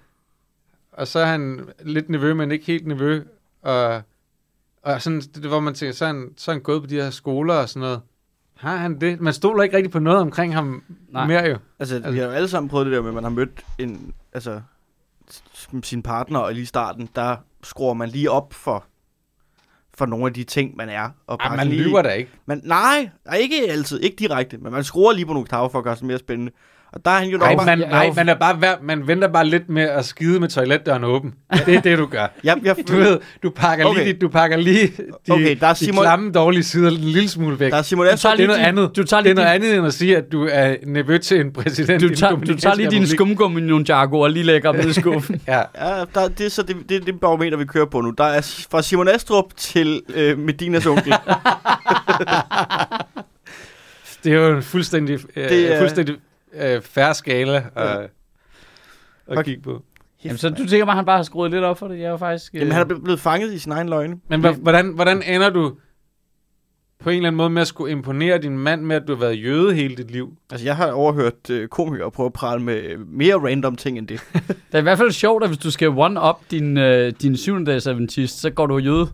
[0.93, 3.23] og så er han lidt nervøs, men ikke helt nervøs.
[3.63, 4.03] Og,
[4.83, 6.87] og sådan, det, det, hvor man tænker, så er, han, så er han gået på
[6.87, 8.01] de her skoler og sådan noget.
[8.57, 9.21] Har han det?
[9.21, 11.27] Man stoler ikke rigtig på noget omkring ham Nej.
[11.27, 11.59] Mere jo.
[11.79, 14.15] Altså, vi har jo alle sammen prøvet det der med, at man har mødt en,
[14.33, 14.61] altså,
[15.83, 18.85] sin partner, og lige i starten, der skruer man lige op for,
[19.95, 21.11] for nogle af de ting, man er.
[21.27, 22.31] Og Ej, man lige, lyver da ikke.
[22.47, 25.79] Man, nej, nej, ikke altid, ikke direkte, men man skruer lige på nogle knapper for
[25.79, 26.53] at gøre det mere spændende.
[26.95, 27.67] Og der er han jo Nej, bare...
[27.67, 31.05] man, jeg- nej, man, er bare, man venter bare lidt med at skide med toiletdøren
[31.05, 31.35] åben.
[31.67, 32.27] Det er det, du gør.
[32.45, 34.03] Jeg, jeg, Du ved, du pakker Okay.
[34.05, 34.87] lige, de, du pakker lige
[35.27, 37.73] de, Okay, der er de Simon- klamme, dårlige sider en lille smule væk.
[37.73, 38.97] der er Simon Du tager det er lige noget din- andet.
[38.97, 41.41] du tager det er lige noget andet end at sige, at du er nevø til
[41.41, 44.93] en præsident du tager, du tager lige din skumgummi Nunjago og lige lægger dem i
[44.93, 45.41] skuffen.
[45.49, 48.11] Ja, Ja, der, det er så det, det, det barometer, vi kører på nu.
[48.19, 51.13] Der er fra Simon Astrup til øh, Medinas onkel.
[54.25, 55.79] det er jo en fuldstændig, øh, Det er...
[55.79, 56.15] fuldstændig
[56.61, 58.03] øh, færre skala at, Ja.
[58.03, 58.09] at
[59.39, 59.83] Og- kigge på.
[60.25, 61.99] Jamen, så du tænker bare, at han bare har skruet lidt op for det?
[61.99, 62.55] Jeg er jo faktisk...
[62.55, 64.17] Jamen, han er blevet fanget i sin egen løgne.
[64.29, 65.77] Men hvordan, hvordan ender du
[66.99, 69.21] på en eller anden måde med at skulle imponere din mand med, at du har
[69.21, 70.37] været jøde hele dit liv?
[70.53, 74.09] Altså, jeg har overhørt øh, komikere prøve at prale med øh, mere random ting end
[74.09, 74.21] det.
[74.49, 77.65] Det er i hvert fald sjovt, at hvis du skal one-up din, øh, din 7.
[77.67, 79.09] dags adventist, så går du jøde.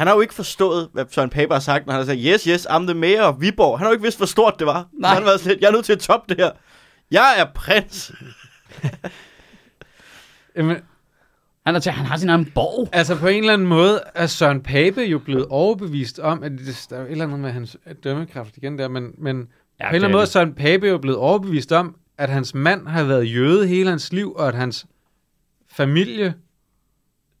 [0.00, 2.44] Han har jo ikke forstået, hvad Søren Pape har sagt, når han har sagt, yes,
[2.44, 3.78] yes, I'm the mayor of Viborg.
[3.78, 4.88] Han har jo ikke vidst, hvor stort det var.
[4.92, 5.10] Nej.
[5.10, 6.50] Så han har været sådan lidt, jeg er nødt til at toppe det her.
[7.10, 8.12] Jeg er prins.
[10.56, 10.76] Jamen,
[11.66, 12.88] Han, er til, han har sin egen borg.
[12.92, 16.86] altså på en eller anden måde er Søren Pape jo blevet overbevist om, at det,
[16.90, 19.48] der er jo et eller andet med hans dømmekraft igen der, men, men
[19.80, 22.54] ja, på en eller anden måde er Søren Pape jo blevet overbevist om, at hans
[22.54, 24.86] mand har været jøde hele hans liv, og at hans
[25.70, 26.34] familie,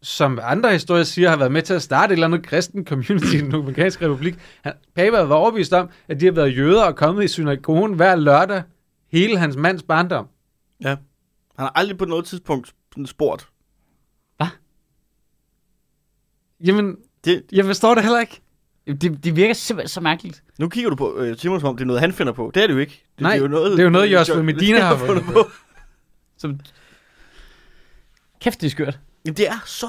[0.02, 3.34] som andre historier siger, har været med til at starte et eller andet kristen community
[3.34, 4.34] i den Dominikanske Republik.
[4.62, 8.16] Han, Pape været overbevist om, at de har været jøder og kommet i synagogen hver
[8.16, 8.62] lørdag
[9.12, 10.26] hele hans mands barndom.
[10.80, 10.88] Ja.
[10.88, 10.96] Han
[11.58, 12.74] har aldrig på noget tidspunkt
[13.06, 13.46] spurgt.
[16.64, 18.40] Jamen, Det, jeg forstår det heller ikke.
[18.86, 20.42] Det, det virker simpelthen så mærkeligt.
[20.58, 22.50] nu kigger du på øh, Simon, som om det er noget, han finder på.
[22.54, 23.04] Det er det jo ikke.
[23.14, 25.50] Det, Nej, det er jo noget, det er jo noget, Jo- Medina har fundet på.
[26.36, 26.60] Som...
[28.40, 28.98] Kæft, det er skørt.
[29.24, 29.86] Jamen, det er så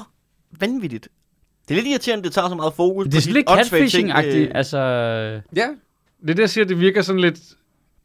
[0.60, 1.08] vanvittigt.
[1.68, 4.36] Det er lidt irriterende, det tager så meget fokus Det er på de lidt catfishing-agtigt.
[4.36, 4.78] øh, Altså...
[5.56, 5.66] Ja,
[6.22, 7.38] det er det, jeg siger, det virker sådan lidt...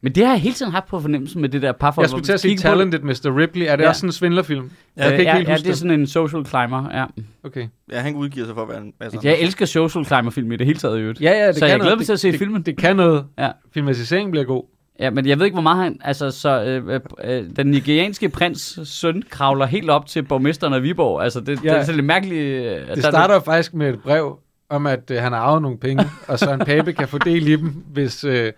[0.00, 2.04] Men det har jeg hele tiden haft på fornemmelsen med det der parforhold.
[2.04, 2.56] Jeg skulle til at sige.
[2.56, 3.36] Talented Mr.
[3.38, 3.66] Ripley.
[3.68, 3.88] Er det Ja.
[3.88, 4.70] også sådan en svindlerfilm?
[4.96, 7.04] Ja, jeg kan ikke ja, helt ja, huske det er sådan en social climber, ja.
[7.44, 7.68] Okay.
[7.92, 8.92] Ja, han udgiver sig for at være en...
[9.00, 11.20] Altså, Jeg elsker social climber film i det hele taget i øvrigt.
[11.20, 11.86] Ja, ja, det Så kan jeg noget.
[11.86, 12.56] glæder mig til at se det, filmen.
[12.58, 13.24] Det, det kan noget.
[13.38, 13.50] Ja.
[13.74, 14.64] Filmatiseringen bliver god.
[14.98, 15.98] Ja, men jeg ved ikke, hvor meget han...
[16.04, 20.82] Altså, så øh, øh, øh, den nigerianske prins søn kravler helt op til borgmesteren af
[20.82, 21.22] Viborg.
[21.22, 21.68] Altså, det, ja.
[21.68, 21.72] Ja.
[21.74, 22.40] det er sådan lidt mærkeligt...
[22.42, 25.62] øh, Det er starter jo faktisk med et brev om, at øh, han har arvet
[25.62, 28.52] nogle penge, og så en pape kan få del i dem, hvis, øh,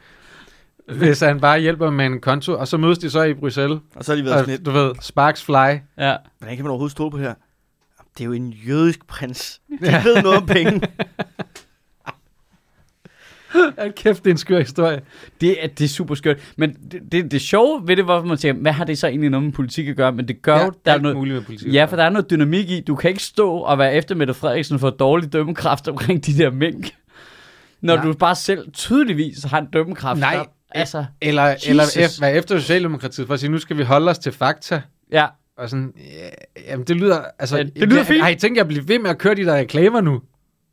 [0.97, 2.53] hvis han bare hjælper med en konto.
[2.53, 3.81] Og så mødes de så i Bruxelles.
[3.97, 5.53] Og så har de været Og, sådan lidt, du ved, sparks fly.
[5.99, 6.17] Ja.
[6.39, 7.35] hvordan kan man overhovedet stole på det her?
[8.19, 9.61] Det er jo en jødisk prins.
[9.81, 10.81] De ved noget om penge.
[13.79, 15.01] Hold kæft, det er en skør historie.
[15.41, 16.53] Det er, det er super skørt.
[16.57, 19.31] Men det, det, det sjove ved det, hvor man tænker, hvad har det så egentlig
[19.31, 20.13] noget med politik at gøre?
[20.13, 21.75] Men det gør jo, der er noget, muligt med politik.
[21.75, 22.81] Ja, for der er noget dynamik i.
[22.81, 26.51] Du kan ikke stå og være efter Mette Frederiksen for dårlig dømmekraft omkring de der
[26.51, 26.91] mink.
[27.81, 28.05] Når Nej.
[28.05, 30.21] du bare selv tydeligvis har en dømmekraft.
[30.21, 30.35] Nej.
[30.35, 31.69] Der, altså, Eller, Jesus.
[31.69, 31.85] eller
[32.21, 34.83] være efter Socialdemokratiet for at sige, nu skal vi holde os til fakta.
[35.13, 35.27] ja.
[35.59, 36.29] Og sådan, ja,
[36.73, 37.57] jamen det lyder, altså...
[37.57, 38.23] Ja, det lyder jeg, fint.
[38.23, 40.21] Har I tænkt jer at blive ved med at køre de der reklamer nu?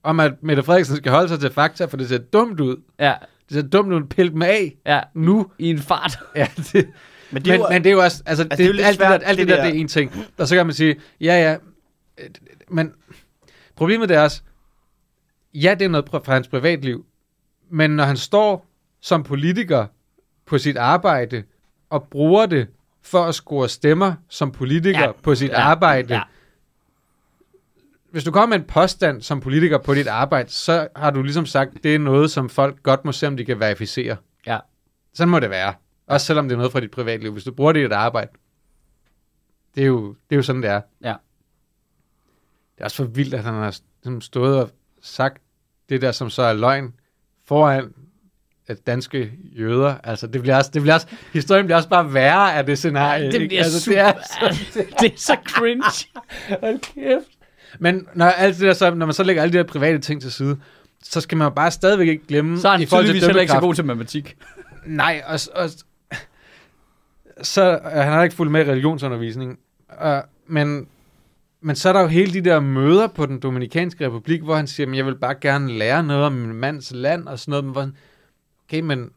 [0.07, 2.81] Om at Mette Frederiksen skal holde sig til fakta, for det ser dumt ud.
[2.99, 3.13] Ja,
[3.49, 5.01] Det ser dumt ud, pilt med af ja.
[5.13, 5.51] nu.
[5.59, 6.19] I en fart.
[6.35, 6.85] Ja, det, Men
[7.31, 8.85] men, det er jo, men det er jo også, altså, det er det, jo lidt
[8.87, 10.11] alt, svært, det der, alt det, det der, der- det er en ting.
[10.37, 11.57] Og så kan man sige, ja, ja,
[12.69, 12.91] men
[13.75, 14.41] problemet det er også,
[15.53, 17.05] ja, det er noget fra hans privatliv,
[17.71, 18.67] men når han står
[19.01, 19.85] som politiker
[20.45, 21.43] på sit arbejde
[21.89, 22.67] og bruger det
[23.03, 26.21] for at score stemmer som politiker Ja, på sit ja, arbejde, ja.
[28.11, 31.45] Hvis du kommer med en påstand som politiker på dit arbejde, så har du ligesom
[31.45, 34.17] sagt, det er noget, som folk godt må se, om de kan verificere.
[34.45, 34.59] Ja.
[35.13, 35.73] Sådan må det være.
[36.07, 37.31] Også selvom det er noget fra dit privatliv.
[37.31, 38.31] Hvis du bruger det i dit arbejde.
[39.75, 40.81] Det er jo, det er jo sådan, det er.
[41.03, 41.13] Ja.
[42.75, 44.69] Det er også for vildt, at han har stået og
[45.01, 45.41] sagt
[45.89, 46.93] det der, som så er løgn,
[47.45, 47.93] foran
[48.67, 49.95] at danske jøder.
[50.03, 53.25] Altså, det bliver også, det bliver også, historien bliver også bare værre af det scenarie.
[53.25, 53.47] Det ikke?
[53.47, 53.95] bliver altså, super...
[53.95, 55.83] det er, så, det er så cringe.
[56.61, 57.37] Hold kæft.
[57.80, 60.21] Men når, alt det der, så, når man så lægger alle de der private ting
[60.21, 60.58] til side,
[61.03, 62.60] så skal man bare stadigvæk ikke glemme...
[62.60, 64.38] Så er han i forhold til heller ikke så god til matematik.
[64.86, 65.69] Nej, og, og
[67.41, 69.60] så øh, han har ikke fulgt med i religionsundervisning.
[70.06, 70.10] Uh,
[70.47, 70.88] men,
[71.62, 74.67] men så er der jo hele de der møder på den Dominikanske Republik, hvor han
[74.67, 77.65] siger, at jeg vil bare gerne lære noget om min mands land og sådan noget.
[77.65, 77.89] Men hvor
[78.67, 79.10] okay, men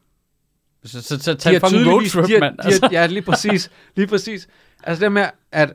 [0.85, 2.17] Så, så, så tag tydeligvis...
[2.17, 2.59] roadtrip, mand.
[2.59, 2.89] de Altså.
[2.93, 3.71] ja, lige præcis.
[3.97, 4.49] Lige præcis.
[4.83, 5.73] Altså det med, at...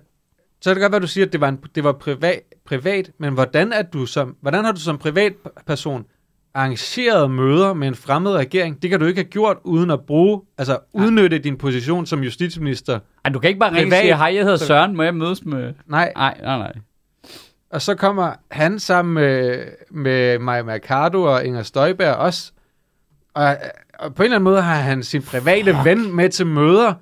[0.62, 3.12] Så er det godt, hvad du siger, at det var, en, det var privat, privat,
[3.20, 6.06] men hvordan, er du som, hvordan har du som privatperson
[6.54, 8.82] arrangeret møder med en fremmed regering?
[8.82, 13.00] Det kan du ikke have gjort uden at bruge, altså udnytte din position som justitsminister.
[13.26, 15.46] Ej, du kan ikke bare ringe og sige, hej, jeg hedder Søren, må jeg mødes
[15.46, 15.74] med...
[15.88, 16.74] Nej, Nej, nej, nej.
[17.70, 22.52] og så kommer han sammen med, med Maja Mercado og Inger Støjberg også.
[23.34, 23.58] Og,
[24.00, 25.86] og på en eller anden måde har han sin private Fuck.
[25.86, 26.94] ven med til møder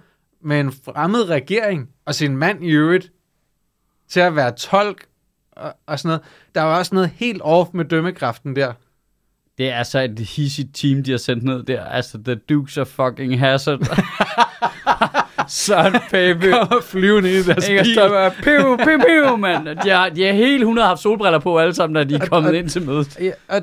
[0.41, 3.11] med en fremmed regering, og sin mand i øvrigt
[4.09, 5.05] til at være tolk
[5.51, 6.21] og, og sådan noget.
[6.55, 8.73] Der var også noget helt off med dømmekraften der.
[9.57, 11.85] Det er så et hissigt team, de har sendt ned der.
[11.85, 13.79] Altså, The Dukes of fucking Hazard.
[15.47, 16.51] Søren Pape.
[16.51, 17.93] Kommer flyvende i deres bil.
[17.93, 18.33] Støjberg.
[18.33, 19.65] Piu, piu, piu, mand.
[19.83, 22.53] De har, de har hele 100 haft solbriller på alle sammen, da de er kommet
[22.53, 23.19] ind til mødet.
[23.19, 23.61] Ja, og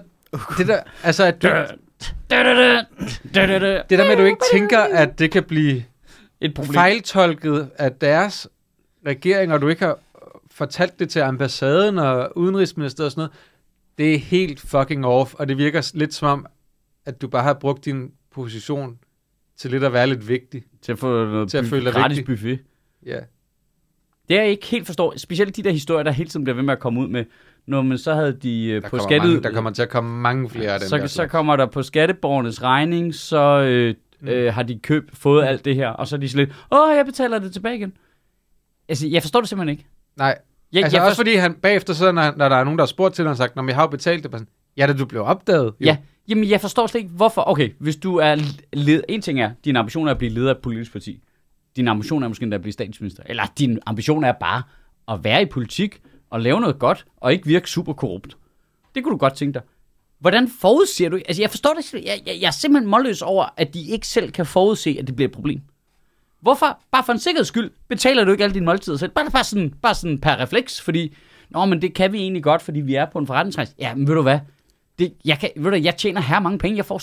[0.59, 5.42] det der, altså, at du, det der med, at du ikke tænker, at det kan
[5.44, 5.85] blive
[6.40, 6.74] Et problem.
[6.74, 8.48] fejltolket af deres
[9.07, 9.98] regering, og du ikke har
[10.64, 13.33] fortalt det til ambassaden og udenrigsministeriet og sådan noget,
[13.99, 16.46] det er helt fucking off, og det virker lidt som om,
[17.07, 18.99] at du bare har brugt din position
[19.57, 20.62] til lidt at være lidt vigtig.
[20.83, 22.33] Til at få noget Til at by- føle dig gratis vigtig.
[22.35, 22.59] buffet.
[23.07, 23.18] Ja.
[24.29, 25.14] Det er jeg ikke helt forstår.
[25.16, 27.25] Specielt de der historier, der hele tiden bliver ved med at komme ud med.
[27.66, 29.29] Når man så havde de øh, Der, på skattet...
[29.31, 30.88] mange, der kommer til at komme mange flere af dem.
[30.88, 31.31] så, der så slags.
[31.31, 34.29] kommer der på skatteborgernes regning, så øh, Mm.
[34.29, 36.96] øh, har de købt, fået alt det her, og så er de sådan lidt, åh,
[36.96, 37.92] jeg betaler det tilbage igen.
[38.88, 39.87] Altså, jeg forstår det simpelthen ikke.
[40.16, 40.38] Nej,
[40.72, 42.87] Jeg, altså jeg også fordi han bagefter, så, når, når der er nogen, der har
[42.87, 45.22] spurgt til, og sagt, når vi har jo betalt det, sådan, ja, da du blev
[45.22, 45.66] opdaget.
[45.80, 45.87] Jo.
[45.87, 45.96] Ja,
[46.28, 47.44] jamen jeg forstår slet ikke, hvorfor.
[47.46, 48.37] Okay, hvis du er
[48.72, 49.02] led...
[49.09, 51.20] En ting er, din ambition er at blive leder af et politisk parti.
[51.76, 53.22] Din ambition er måske endda at blive statsminister.
[53.26, 54.62] Eller din ambition er bare
[55.09, 58.37] at være i politik og lave noget godt, og ikke virke super korrupt.
[58.94, 59.62] Det kunne du godt tænke dig.
[60.18, 61.16] Hvordan forudser du...
[61.16, 64.30] Altså, jeg forstår det jeg, jeg, jeg er simpelthen målløs over, at de ikke selv
[64.30, 65.61] kan forudse, at det bliver et problem.
[66.40, 66.81] Hvorfor?
[66.92, 69.11] Bare for en sikkerheds skyld betaler du ikke alle dine måltider selv.
[69.11, 71.16] Bare, bare, sådan, bare sådan per refleks, fordi...
[71.50, 73.74] Nå, men det kan vi egentlig godt, fordi vi er på en forretningsrejse.
[73.79, 74.38] Ja, men ved du hvad?
[74.98, 76.76] Det, jeg, kan, ved du, jeg tjener her mange penge.
[76.76, 76.98] Jeg får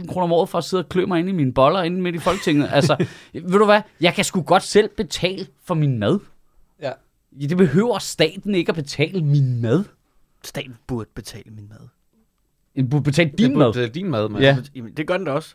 [0.00, 2.02] 750.000 kroner om året for at sidde og klø mig inde i mine boller inde
[2.02, 2.68] midt i Folketinget.
[2.72, 3.80] Altså, ved du hvad?
[4.00, 6.18] Jeg kan sgu godt selv betale for min mad.
[6.82, 6.92] Ja.
[7.40, 9.84] Det behøver staten ikke at betale min mad.
[10.44, 11.88] Staten burde betale min mad.
[12.76, 13.72] Den burde betale din det, mad.
[13.72, 14.44] Det er din mad, mand.
[14.44, 14.56] Ja.
[14.74, 15.54] Jamen, det gør den da også.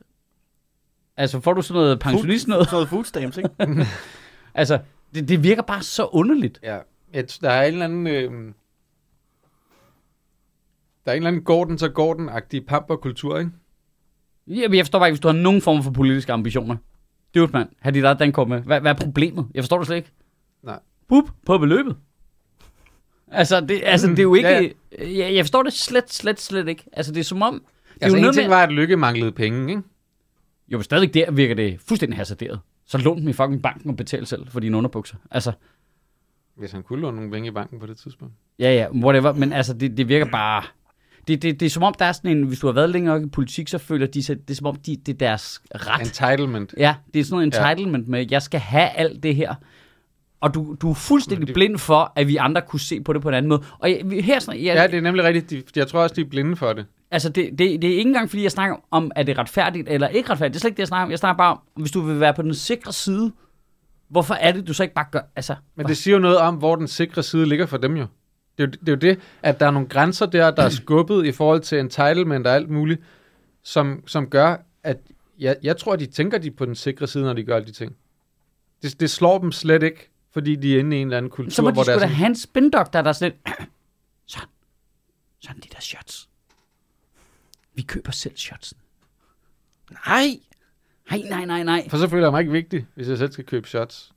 [1.20, 2.66] Altså, får du sådan noget pensionist noget?
[2.66, 3.50] Sådan noget food stamps, ikke?
[4.54, 4.80] Altså,
[5.16, 6.60] det, det virker bare så underligt.
[6.64, 6.78] Ja,
[7.14, 8.08] et, der er en eller anden...
[8.08, 8.32] Øh,
[11.06, 13.52] der er en eller anden Gordon så Gordon-agtig pamperkultur, ikke?
[14.48, 16.76] Jamen, jeg forstår bare ikke, hvis du har nogen form for politiske ambitioner.
[17.34, 17.70] Det er jo mand.
[17.80, 18.66] Har de der den kommet med?
[18.66, 19.48] Hvad, hvad er problemet?
[19.54, 20.12] Jeg forstår det slet ikke.
[20.64, 20.80] Nej.
[21.08, 21.96] Bup, på beløbet.
[23.32, 24.50] Altså, det, altså, det er jo ikke...
[24.50, 24.62] Ja,
[25.00, 26.84] Ja, Jeg, jeg forstår det slet, slet, slet ikke.
[26.94, 27.54] Altså, det er som om...
[27.54, 27.62] Det
[28.02, 29.84] er Altså, jo en ting med, var, at Lykke manglede penge, ikke?
[30.72, 32.60] Jo, men stadigvæk der virker det fuldstændig hasarderet.
[32.86, 35.16] Så lån dem i fucking banken og betal selv for dine underbukser.
[35.32, 35.52] Altså,
[36.56, 38.34] Hvis han kunne låne nogle penge i banken på det tidspunkt.
[38.60, 39.34] ja, ja, whatever.
[39.34, 40.64] Men altså, det, det virker bare...
[41.28, 42.44] Det, det, det er som om, der er sådan en...
[42.44, 44.38] Hvis du har været længere i politik, så føler de sig...
[44.48, 46.02] Det er som om, de, det er deres ret.
[46.02, 46.74] Entitlement.
[46.78, 47.70] Ja, det er sådan noget Ja.
[47.70, 49.56] entitlement med, jeg skal have alt det her.
[50.42, 53.22] Og du, du er fuldstændig det- blind for, at vi andre kunne se på det
[53.22, 53.64] på en anden måde.
[53.80, 55.50] Og jeg, her, sådan, jeg, Ja, det er nemlig rigtigt.
[55.76, 56.86] De, jeg tror også, de er blinde for det.
[57.12, 60.08] Altså det, det, det er ikke engang, fordi jeg snakker om, er det retfærdigt eller
[60.08, 60.54] ikke retfærdigt.
[60.54, 61.12] Det er slet ikke det, jeg snakker om.
[61.12, 63.32] Jeg snakker bare om, hvis du vil være på den sikre side,
[64.08, 65.22] hvorfor er det, du så ikke bare gør...
[65.36, 68.06] Altså, Men det siger jo noget om, hvor den sikre side ligger for dem jo.
[68.58, 70.70] Det er jo det, er jo det at der er nogle grænser der, der er
[70.70, 73.02] skubbet i forhold til entitlement og alt muligt,
[73.64, 74.98] som, som gør, at
[75.40, 77.68] jeg, jeg tror, de tænker de er på den sikre side, når de gør alle
[77.68, 77.96] de ting.
[78.82, 81.52] Det, det slår dem slet ikke, fordi de er inde i en eller anden kultur,
[81.52, 83.58] så må de hvor sgu der er da have en spindoktor, der er sådan lidt...
[84.26, 84.48] Sådan.
[85.40, 86.29] Sådan de der shots.
[87.80, 88.78] Vi køber selv shotsen.
[90.08, 90.26] Nej!
[91.12, 91.90] Nej, nej, nej, nej.
[91.90, 94.12] For så føler jeg mig ikke vigtig, hvis jeg selv skal købe shots.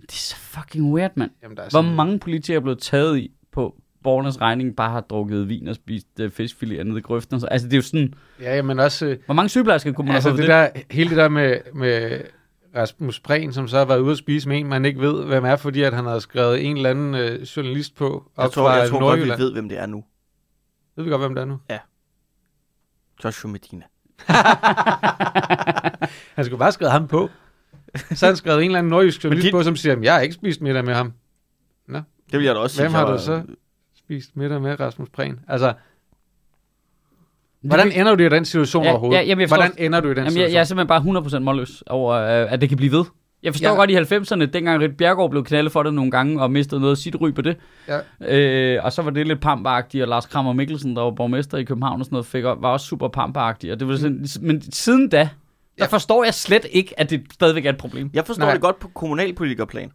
[0.00, 1.30] Det er så fucking weird, mand.
[1.42, 4.90] Jamen, der er Hvor sådan, mange politikere er blevet taget i på borgernes regning, bare
[4.90, 7.40] har drukket vin og spist uh, fiskfilet nede i grøften.
[7.40, 8.14] så- Altså, det er jo sådan...
[8.40, 9.06] Ja, men også...
[9.06, 12.20] Øh, Hvor mange sygeplejersker kunne man altså, have det der, hele det der med, med
[12.76, 15.44] Rasmus Prehn, som så har været ude at spise med en, man ikke ved, hvem
[15.44, 18.62] er, fordi at han har skrevet en eller anden øh, journalist på Jeg op tror,
[18.62, 20.04] fra jeg tror godt, vi ved, hvem det er nu.
[20.96, 21.58] Ved vi godt, hvem det er nu?
[23.24, 23.84] Joshua Medina.
[26.36, 27.28] Han skulle bare skrevet ham på.
[28.14, 30.34] Så har han skrevet en eller anden nordjysk journalist på, som siger, jeg har ikke
[30.34, 31.12] spist middag med ham.
[32.30, 32.98] Det vil jeg da også Hvem sige.
[32.98, 33.42] har jeg du så?
[33.98, 35.40] Spist middag med Rasmus Prehn.
[35.48, 35.74] Altså,
[37.60, 39.18] hvordan ender du i den situation Ja, overhovedet?
[39.18, 40.54] ja, jamen, jeg forstår- hvordan ender du i den Jamen, jeg, situation?
[40.54, 43.04] jeg er simpelthen bare 100% målløs over, øh, at det kan blive ved.
[43.42, 43.74] Jeg forstår Ja.
[43.76, 46.90] godt i 90'erne, dengang Rit Bjergård blev knaldet for det nogle gange, og mistede noget
[46.92, 47.56] af sit ry på det.
[47.88, 48.00] Ja.
[48.76, 51.64] Øh, og så var det lidt pampagtigt, og Lars Krammer Mikkelsen, der var borgmester i
[51.64, 53.72] København og sådan noget, fik, var også super pampagtigt.
[53.72, 55.28] Og det var sådan, men siden da, der
[55.78, 55.86] Ja.
[55.86, 58.10] forstår jeg slet ikke, at det stadigvæk er et problem.
[58.14, 58.52] Jeg forstår Nej.
[58.52, 59.92] det godt på kommunalpolitikerplan.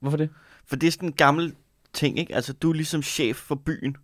[0.00, 0.30] Hvorfor det?
[0.66, 1.54] For det er sådan en gammel
[1.92, 2.34] ting, ikke?
[2.34, 3.96] Altså, du er ligesom chef for byen.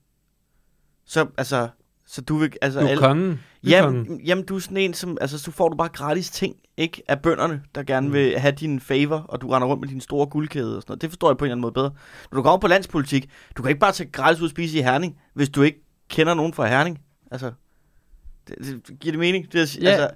[1.06, 1.68] Så, altså,
[2.10, 2.52] så du vil...
[2.62, 3.30] Altså, Du er alle- kongen.
[3.64, 4.04] Du er kongen.
[4.06, 5.18] Jamen, jamen, du er sådan en, som...
[5.20, 7.02] Altså, så får du bare gratis ting, ikke?
[7.08, 8.12] Af bønderne, der gerne mm.
[8.12, 11.02] vil have din favor, og du render rundt med din store guldkæde og sådan noget.
[11.02, 11.90] Det forstår jeg på en eller anden måde bedre.
[12.32, 14.82] Når du kommer på landspolitik, du kan ikke bare tage gratis ud og spise i
[14.82, 16.98] Herning, hvis du ikke kender nogen fra Herning.
[17.30, 17.52] Altså,
[18.48, 18.56] det,
[18.88, 19.52] det, giver det mening?
[19.52, 19.88] Det, Ja.
[19.88, 20.10] altså,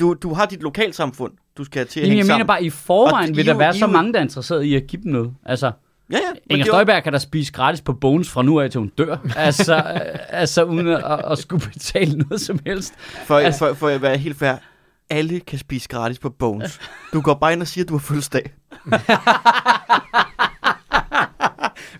[0.00, 2.46] du, du har dit lokalsamfund, du skal til at Jamen, hænge jeg mener sammen.
[2.46, 4.22] bare, i forvejen Og vil I der jo- være I så jo- mange, der er
[4.22, 5.34] interesseret i at give dem noget.
[5.44, 5.72] Altså,
[6.10, 6.20] Ja, ja.
[6.30, 8.78] men Inger det er Støjberg kan da spise gratis på Bones fra nu af til
[8.78, 9.16] hun dør.
[9.36, 12.94] altså, øh, altså uden at, at, skulle betale noget som helst.
[13.26, 14.54] For, Altså- for, for at være helt fair,
[15.10, 16.80] alle kan spise gratis på Bones.
[17.12, 18.52] Du går bare ind og siger, at du har fødselsdag.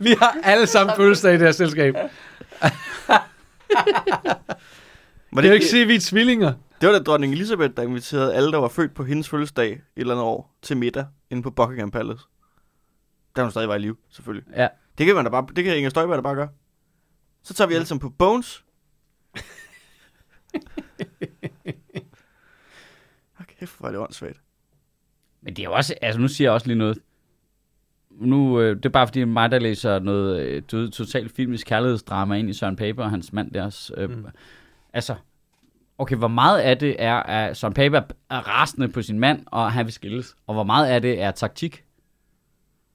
[0.00, 1.94] Vi har alle sammen fødselsdag i det her selskab.
[1.94, 2.08] Var
[5.36, 6.52] Det er jo ikke sige, at vi er tvillinger.
[6.80, 9.80] det var da dronning Elisabeth, der inviterede alle, der var født på hendes fødselsdag et
[9.96, 12.22] eller andet år, til middag inde på Buckingham Palace.
[13.38, 14.56] Da hun stadig var i live, selvfølgelig.
[14.56, 14.68] Ja.
[14.98, 16.48] Det kan, man da bare, det kan Inger Støjberg da bare gøre.
[17.42, 18.64] Så tager vi alle sammen på Bones.
[23.40, 24.40] Okay, hvor er det åndssvagt.
[25.42, 26.98] Men det er jo også, altså nu siger jeg også lige noget.
[28.10, 32.50] Nu, øh, det er bare fordi mig, der læser noget øh, totalt filmisk kærlighedsdrama ind
[32.50, 33.92] i Søren Pape og hans mand deres.
[33.96, 34.26] Øh, mm.
[34.92, 35.14] Altså,
[35.98, 39.42] okay, hvor meget af det er, at Søren Pape er, er rasende på sin mand,
[39.46, 40.36] og han vil skilles?
[40.46, 41.84] Og hvor meget af det er taktik?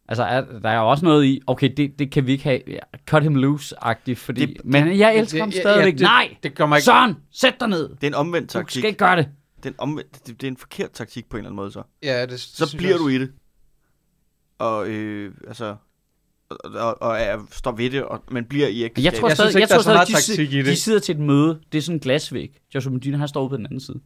[0.07, 2.61] Altså, er, der er jo også noget i, okay, det, det kan vi ikke have,
[2.67, 5.93] ja, cut him loose-agtigt, fordi, Det- det, men jeg elsker det- ham stadigvæk.
[5.93, 6.85] ja, det- Nej, Det kommer ikke...
[6.85, 7.89] Søren, sæt dig ned.
[7.89, 8.81] Det er en omvendt Du taktik.
[8.81, 9.27] skal ikke gøre det.
[9.57, 11.71] Det, er en omvendt, det, det er en forkert taktik på en eller anden måde
[11.71, 11.83] så.
[12.03, 13.31] Ja, det, det Så bliver jeg du i det.
[14.59, 15.75] Og øh, altså...
[16.49, 19.03] Og, og, og er, står ved det, og, men bliver i ægteskabet.
[19.05, 20.57] Jeg tror Jeg synes stadig, ikke, jeg der tror så stadig meget de, taktik i
[20.57, 20.65] det.
[20.65, 21.59] de sidder til et møde.
[21.71, 22.57] Det er sådan en glasvæg.
[22.75, 23.99] Joshua Medina, han står ude på den anden side.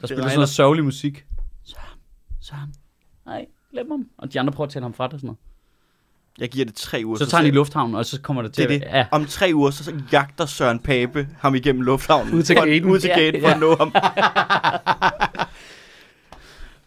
[0.00, 1.26] Der spiller sådan noget sørgelig musik.
[1.64, 1.98] Søren,
[2.40, 2.74] Søren.
[3.26, 4.06] Nej, glem ham.
[4.18, 5.38] Og de andre prøver at tale ham fra det og sådan noget.
[6.38, 7.18] Jeg giver det tre uger.
[7.18, 8.86] Så tager han i lufthavnen, og så kommer det til Det det.
[8.86, 8.96] at...
[8.98, 9.06] Ja.
[9.10, 12.34] Om tre uger, så, så jagter Søren Pape ham igennem lufthavnen.
[12.34, 12.90] Ud til For- gaten.
[12.90, 13.54] Ud til Ja, gaten for ja.
[13.54, 13.92] at nå ham.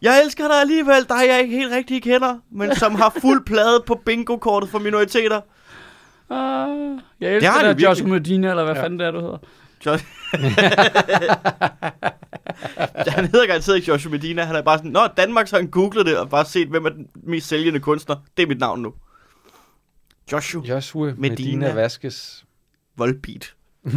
[0.02, 3.84] Jeg elsker dig alligevel, dig jeg ikke helt rigtig kender, men som har fuld plade
[3.88, 5.42] på bingo-kortet for minoriteter.
[6.30, 8.08] Uh, jeg elsker Joshua virkelig.
[8.08, 8.84] Medina, eller hvad Ja.
[8.84, 9.38] fanden det er, du hedder.
[9.86, 10.06] Josh...
[13.16, 14.44] han hedder garanteret ikke Joshua Medina.
[14.44, 16.86] Han er bare sådan, Nå, Danmark, så har han googlet det og bare set, hvem
[16.86, 18.16] er den mest sælgende kunstner.
[18.38, 18.94] Det er mit navn nu.
[20.32, 21.74] Joshua Joshua Medina, Medina.
[21.74, 22.44] Vasquez.
[22.98, 23.54] Volbeat.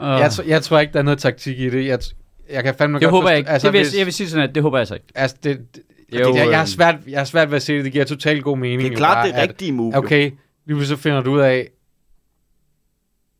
[0.00, 1.86] Jeg, tr- jeg tror ikke, der er noget taktik i det.
[1.86, 2.14] Jeg, t-
[2.50, 3.50] jeg kan fandme det godt håber jeg ikke.
[3.50, 5.06] Altså, det vil, hvis, jeg, vil sige sådan, at det håber jeg altså ikke.
[5.14, 6.66] Altså, det, det, Jo, det, jeg, jeg, har øhm.
[6.66, 7.84] svært, jeg har svært ved at se det.
[7.84, 8.80] Det giver totalt god mening.
[8.82, 9.96] Det er klart bare, det rigtige move.
[9.96, 10.30] Okay,
[10.66, 11.68] lige så finder du ud af,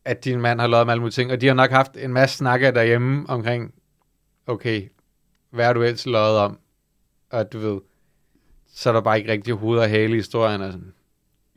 [0.05, 2.13] at din mand har lavet med alle mulige ting, og de har nok haft en
[2.13, 3.73] masse snakker derhjemme omkring,
[4.47, 4.87] okay,
[5.51, 6.59] hvad er du ellers løjet om?
[7.31, 7.81] Og du ved,
[8.73, 10.93] så er der bare ikke rigtig hoved og hale i historien, og sådan,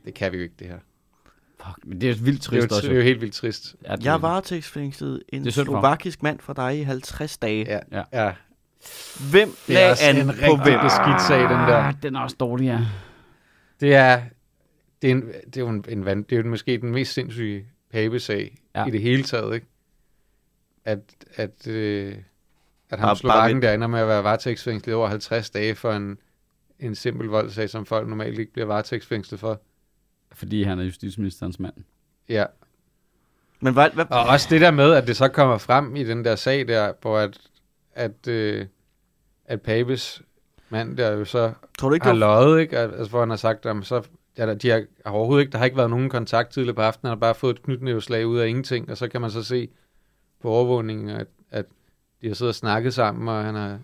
[0.05, 0.77] det kan vi jo ikke, det her.
[1.65, 2.87] Fuck, men det er vildt Det er, trist jo, også.
[2.87, 3.75] det er jo helt vildt trist.
[3.85, 7.65] Ja, det, Jeg har varetægtsfængslet en er for slovakisk mand fra dig i 50 dage.
[7.67, 8.03] Ja, Ja.
[8.25, 8.33] ja.
[9.31, 10.79] Hvem er lagde an en på hvem?
[10.83, 11.77] beskidt sag, den der.
[11.77, 12.79] Ah, den er også dårlig, ja.
[13.79, 14.21] Det er,
[15.01, 17.65] det er, en, det er jo en, en det er jo måske den mest sindssyge
[17.91, 18.85] pabesag Ja.
[18.85, 19.67] i det hele taget, ikke?
[20.85, 20.99] At,
[21.35, 22.19] at, øh, at
[22.89, 26.17] Bare- ham Slovakken bare der ender med at være varetægtsfængslet over 50 dage for en,
[26.79, 29.61] en simpel voldsag, som folk normalt ikke bliver varetægtsfængslet for.
[30.31, 31.73] Fordi han er justitsministerens mand.
[32.29, 32.45] Ja.
[33.59, 36.25] Men hvad, hvad, Og også det der med, at det så kommer frem i den
[36.25, 37.37] der sag der, hvor at,
[37.93, 38.65] at, øh,
[39.45, 40.21] at Pabes
[40.69, 42.77] mand der jo så tror du ikke, har var, løjet, ikke?
[42.79, 44.01] Altså, hvor han har sagt, at så,
[44.37, 46.81] ja, der- de har, har overhovedet ikke, der har ikke været nogen kontakt tidligere på
[46.81, 49.43] aftenen, han har bare fået et knytnæveslag ud af ingenting, og så kan man så
[49.43, 49.69] se
[50.41, 51.65] på overvågningen, at, at
[52.21, 53.79] de har siddet og snakket sammen, og han har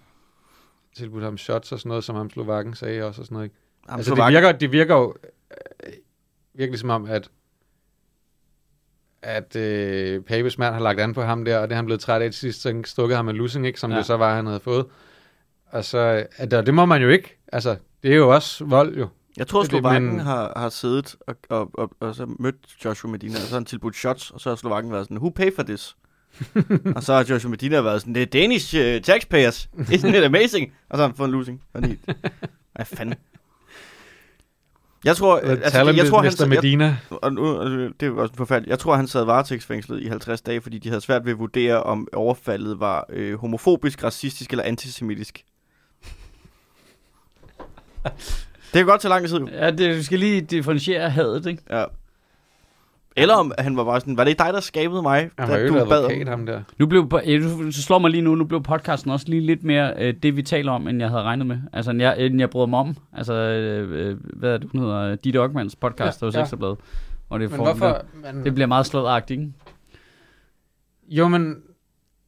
[0.95, 3.45] tilbudt ham shots og sådan noget, som ham Slovakken sagde også og sådan noget.
[3.45, 3.55] Ikke?
[3.89, 5.15] Jamen, Altså, det virker, det virker jo
[5.87, 5.93] øh,
[6.53, 7.29] virkelig som om, at
[9.21, 12.01] at øh, Pabes mand har lagt an på ham der, og det er han blevet
[12.01, 13.97] træt af til sidst, så stukket ham med lussing, ikke, som Ja.
[13.97, 14.85] det så var, han havde fået.
[15.65, 17.37] Og så, at det, det må man jo ikke.
[17.51, 19.07] Altså, det er jo også vold, jo.
[19.37, 22.55] Jeg tror, Det det, Slovakken men- har, har siddet og, og, og, og, så mødt
[22.85, 25.29] Joshua Medina, og så har han tilbudt shots, og så har Slovakken været sådan, who
[25.29, 25.95] pay for this?
[26.95, 30.73] og så har Joshua Medina været sådan, det er Danish uh, taxpayers, isn't it amazing?
[30.89, 31.63] Og så har han fået en losing.
[32.73, 33.15] Hvad fanden?
[35.05, 36.97] Jeg tror, altså, Talent jeg tror, han, jeg, Medina.
[37.09, 38.69] og nu, altså, det er jo også forfærdeligt.
[38.69, 41.83] Jeg tror, han sad varetægtsfængslet i 50 dage, fordi de havde svært ved at vurdere,
[41.83, 45.45] om overfaldet var øh, homofobisk, racistisk eller antisemitisk.
[48.73, 49.39] det kan godt tage lang tid.
[49.39, 51.63] Ja, det, du skal lige differentiere hadet, ikke?
[51.69, 51.85] Ja.
[53.15, 55.77] Eller om han var bare sådan, var det dig, der skabede mig, Han var jo
[55.77, 56.61] advokat, ham der.
[56.77, 57.09] Nu blev,
[57.65, 60.41] du slår mig lige nu, nu blev podcasten også lige lidt mere øh, det, vi
[60.41, 61.57] taler om, end jeg havde regnet med.
[61.73, 62.97] Altså, end jeg, end jeg brød mig om.
[63.13, 65.15] Altså, øh, øh, hvad er det, hun hedder?
[65.15, 66.73] Ditte Ockmans podcast, Ja, ja, hos ja.
[67.29, 67.87] Og det, Men hvorfor?
[67.87, 69.53] Det, Men, det bliver meget slådagtigt, ikke?
[71.09, 71.55] jo, men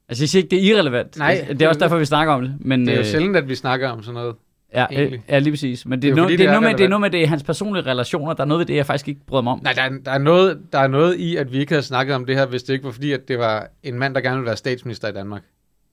[0.09, 1.17] Altså, jeg siger ikke, det er irrelevant.
[1.17, 2.55] Nej, det er også derfor, vi snakker om det.
[2.59, 4.35] Men, det er jo øh, sjældent, at vi snakker om sådan noget.
[4.75, 5.23] Ja, øh, egentlig.
[5.29, 5.85] ja, lige præcis.
[5.85, 7.43] Men det, er no, det, det er noget med, det er noget med det, hans
[7.43, 8.33] personlige relationer.
[8.33, 9.59] Der er noget ved det, jeg faktisk ikke brød mig om.
[9.63, 12.15] Nej, der er, der, er noget, der er noget i, at vi ikke havde snakket
[12.15, 14.35] om det her, hvis det ikke var fordi, at det var en mand, der gerne
[14.35, 15.41] ville være statsminister i Danmark.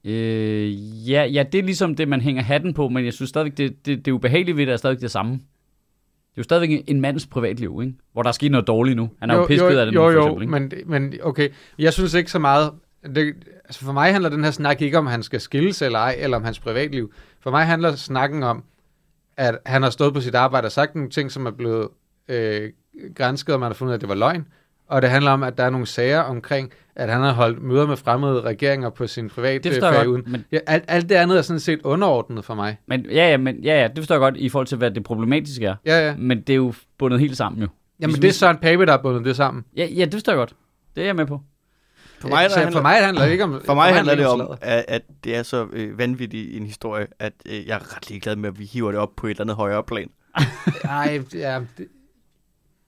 [0.05, 3.59] Øh, ja, ja, det er ligesom det, man hænger hatten på, men jeg synes stadigvæk,
[3.59, 5.33] det, det, det ubehagelige ved det er stadigvæk det samme.
[5.33, 7.95] Det er jo stadigvæk en mands privatliv, ikke?
[8.13, 9.11] Hvor der er sket noget dårligt nu.
[9.21, 11.49] Han er jo, jo pisket af det jo, nu, for jo, eksempel, men, men okay.
[11.79, 12.71] Jeg synes ikke så meget...
[13.15, 16.17] Det, altså for mig handler den her snak ikke om, han skal skilles eller ej,
[16.19, 17.13] eller om hans privatliv.
[17.41, 18.65] For mig handler snakken om,
[19.37, 21.89] at han har stået på sit arbejde og sagt nogle ting, som er blevet
[22.29, 22.71] øh,
[23.15, 24.47] grænsket, og man har fundet, at det var løgn.
[24.89, 27.87] og det handler om, at der er nogle sager omkring, at han har holdt møder
[27.87, 30.23] med fremmede regeringer på sin private Det godt, uden.
[30.27, 32.79] men, Ja, alt, alt det andet er sådan set underordnet for mig.
[32.87, 35.05] men, ja, ja, men, ja, ja, det forstår jeg godt i forhold til, hvad det
[35.05, 35.75] problematiske er.
[35.87, 36.15] Ja, ja.
[36.17, 37.69] Men det er jo bundet helt sammen jo.
[38.01, 39.65] Jamen, Hvis det er Søren Pape, der har bundet det sammen.
[39.77, 40.55] Ja, ja, det forstår jeg godt.
[40.97, 41.41] Det er jeg med på.
[42.23, 43.63] For mig, der handler, for mig handler det ikke om...
[43.65, 47.33] for mig handler det om, at, at det er så øh, vanvittig en historie, at
[47.47, 49.57] øh, jeg er ret ligeglad med, at vi hiver det op på et eller andet
[49.57, 50.11] højere plan.
[50.85, 51.89] Ej, ja, det,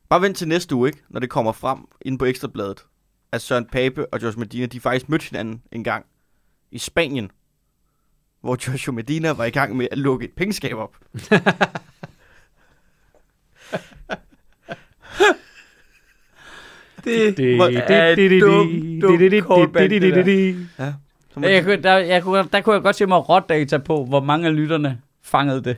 [0.08, 1.02] Bare vent til næste uge, ikke?
[1.08, 2.86] når det kommer frem inde på Ekstrabladet,
[3.32, 6.06] at Søren Pape og Joshua Medina, de faktisk mødte hinanden en gang
[6.70, 7.30] i Spanien,
[8.40, 10.96] hvor Joshua Medina var i gang med at lukke et pengeskab op.
[17.04, 20.22] Det, det, Hvor- er det, det, dum, dum det, det, callback, det, det det, der.
[20.24, 20.94] det, det.
[21.36, 24.20] Må- jeg, kunne- der, jeg kunne, der kunne jeg godt se mig rådata på, hvor
[24.20, 25.76] mange af lytterne fangede det.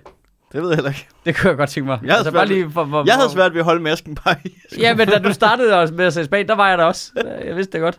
[0.52, 1.06] Det ved jeg heller ikke.
[1.26, 1.98] Det kunne jeg godt tænke mig.
[2.02, 4.14] Jeg havde altså, svært bare lige for, hvor, Jeg havde svært ved at holde masken
[4.24, 4.54] bare i.
[4.80, 7.12] Ja, men da du startede også med at se Spanien, der var jeg der også.
[7.46, 7.98] Jeg vidste det godt.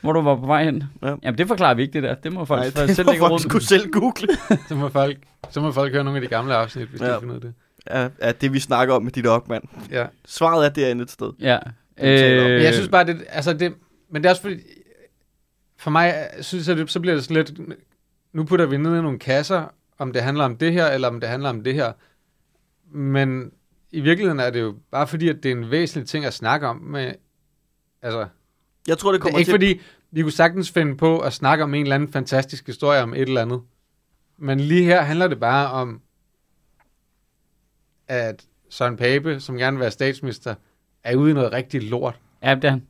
[0.00, 0.84] Hvor du var på vej hen.
[1.02, 1.14] Ja.
[1.22, 2.14] Jamen, det forklarer vi ikke, det der.
[2.14, 3.42] Det må folk Nej, det selv må lægge folk rundt.
[3.42, 4.28] skulle selv google.
[4.68, 5.16] Så må folk,
[5.50, 7.06] så må folk høre nogle af de gamle afsnit, hvis ja.
[7.06, 7.14] Ja.
[7.14, 7.54] de finder ud af det.
[7.90, 9.62] Ja, at det vi snakker om med dit opmand.
[9.90, 10.04] Ja.
[10.26, 11.32] Svaret er derinde et sted.
[11.40, 11.58] Ja.
[12.02, 13.74] Øh, Men jeg synes bare, det, altså det,
[14.10, 14.60] men det er også fordi,
[15.78, 17.78] for mig, synes jeg, det, så bliver det sådan lidt,
[18.32, 21.20] nu putter vi ned i nogle kasser, om det handler om det her, eller om
[21.20, 21.92] det handler om det her.
[22.90, 23.52] Men
[23.90, 26.66] i virkeligheden er det jo bare fordi, at det er en væsentlig ting at snakke
[26.66, 26.76] om.
[26.76, 27.12] Med,
[28.02, 28.26] altså,
[28.88, 29.52] Jeg tror, det det er kommer ikke til...
[29.52, 29.80] fordi,
[30.10, 33.20] vi kunne sagtens finde på at snakke om en eller anden fantastisk historie om et
[33.20, 33.60] eller andet.
[34.38, 36.00] Men lige her handler det bare om,
[38.08, 40.54] at Søren Pape, som gerne vil være statsminister,
[41.04, 42.14] er ude i noget rigtig lort.
[42.42, 42.82] Ja, det er han.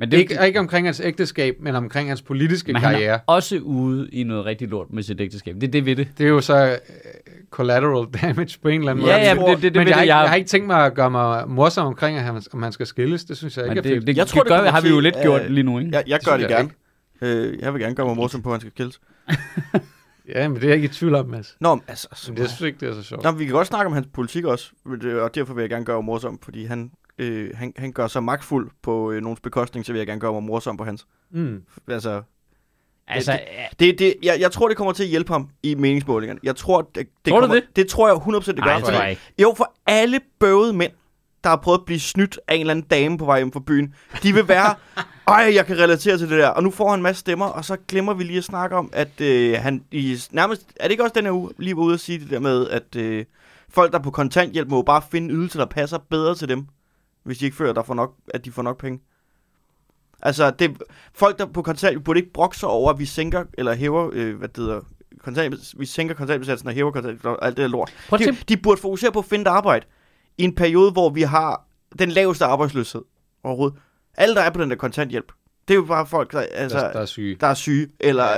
[0.00, 3.14] Men Det det, ikke, ikke omkring hans ægteskab, men omkring hans politiske men han karriere.
[3.14, 5.54] er også ude i noget rigtig lort med sit ægteskab.
[5.54, 6.08] Det er det ved det.
[6.18, 9.22] Det er jo så uh, collateral damage på en eller anden Ja, måde.
[9.26, 10.02] ja, men det, det, det men jeg, har det.
[10.04, 12.62] ikke, Jeg, jeg har ikke tænkt mig at gøre mig morsom omkring, at han, om
[12.62, 13.24] han skal skilles.
[13.24, 14.06] Det synes jeg men ikke er det, fedt.
[14.06, 15.78] det, Jeg det, tror, det gør, kommer har vi jo lidt gjort øh, lige nu,
[15.78, 15.90] ikke?
[15.92, 16.70] Jeg, jeg gør det gerne.
[17.22, 19.00] Øh, jeg vil gerne gøre mig morsom på, at han skal kildes.
[20.34, 21.56] Ja, men det er jeg ikke i tvivl om, Mads.
[21.60, 22.08] Nå, men altså...
[22.14, 23.24] Så, Men det, jeg synes ikke, det er så sjovt.
[23.24, 24.70] Nå, vi kan godt snakke om hans politik også,
[25.02, 28.06] det- og derfor vil jeg gerne gøre mig morsom, fordi han, øh, han, han gør
[28.06, 31.06] sig magtfuld på øh, nogens bekostning, så vil jeg gerne gøre mig morsom på hans.
[31.30, 31.62] Mm.
[31.88, 32.22] Altså,
[33.10, 33.32] Altså,
[33.70, 36.40] det- det, det, jeg, jeg tror, det kommer til at hjælpe ham i meningsmålingerne.
[36.42, 36.94] Jeg tror, det,
[37.24, 37.64] det Tror kommer, det?
[37.76, 38.64] Det tror jeg 100% det gør.
[38.64, 39.22] nej, det fordi- ikke.
[39.38, 40.92] Jo, for alle bøvede mænd,
[41.44, 43.60] der har prøvet at blive snydt af en eller anden dame på vej hjem fra
[43.66, 44.74] byen, de vil være,
[45.28, 46.48] ej, jeg kan relatere til det der.
[46.48, 48.90] Og nu får han en masse stemmer, og så glemmer vi lige at snakke om,
[48.92, 51.94] at øh, han i, nærmest, er det ikke også den her uge, lige var ude
[51.94, 53.24] at sige det der med, at øh,
[53.68, 56.66] folk, der er på kontanthjælp, må jo bare finde ydelser, der passer bedre til dem,
[57.28, 59.00] hvis de ikke føler, der får nok, at de får nok penge.
[60.22, 60.82] Altså, det,
[61.14, 64.10] folk, der er på kontanthjælp, burde ikke brokke sig over, at vi sænker, eller hæver,
[64.12, 64.80] øh, hvad det hedder,
[65.20, 67.92] kontanthjælp, vi sænker kontanthjælpssatsen og hæver kontanthjælp, og alt det der lort.
[68.26, 69.86] De, de burde fokusere på at finde et arbejde
[70.38, 71.66] i en periode, hvor vi har
[71.98, 73.02] den laveste arbejdsløshed
[73.42, 73.78] overhovedet.
[74.14, 75.32] Alle, der er på den der kontanthjælp,
[75.68, 77.36] det er jo bare folk, der, altså, der, der er syge.
[77.40, 78.28] der er syge, eller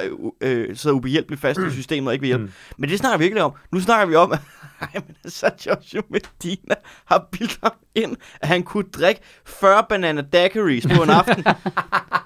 [0.41, 2.45] øh, øh, sidder ubehjælpeligt fast i systemet og ikke vil hjælpe.
[2.45, 2.53] Mm.
[2.77, 3.53] Men det snakker vi ikke om.
[3.73, 4.39] Nu snakker vi om, at
[4.81, 6.75] ej, men altså, Joshua Medina
[7.05, 11.45] har bildt ham ind, at han kunne drikke 40 banana daiquiris på en aften.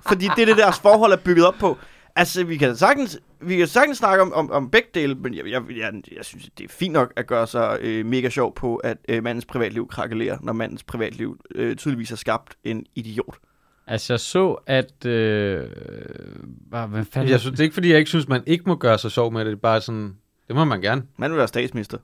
[0.08, 1.78] fordi det er det, deres forhold er bygget op på.
[2.16, 5.46] Altså, vi kan sagtens, vi kan sagtens snakke om, om, om begge dele, men jeg,
[5.46, 8.76] jeg, jeg, jeg synes, det er fint nok at gøre sig øh, mega sjov på,
[8.76, 13.36] at øh, mandens privatliv krakelerer, når mandens privatliv øh, tydeligvis har skabt en idiot.
[13.86, 15.06] Altså jeg så, at...
[15.06, 15.60] Øh,
[16.68, 17.30] hvad, fanden?
[17.30, 19.32] Jeg synes, det er ikke, fordi jeg ikke synes, man ikke må gøre sig sjov
[19.32, 19.46] med det.
[19.46, 20.14] Det er bare sådan,
[20.48, 21.02] det må man gerne.
[21.18, 21.98] Man vil være statsminister.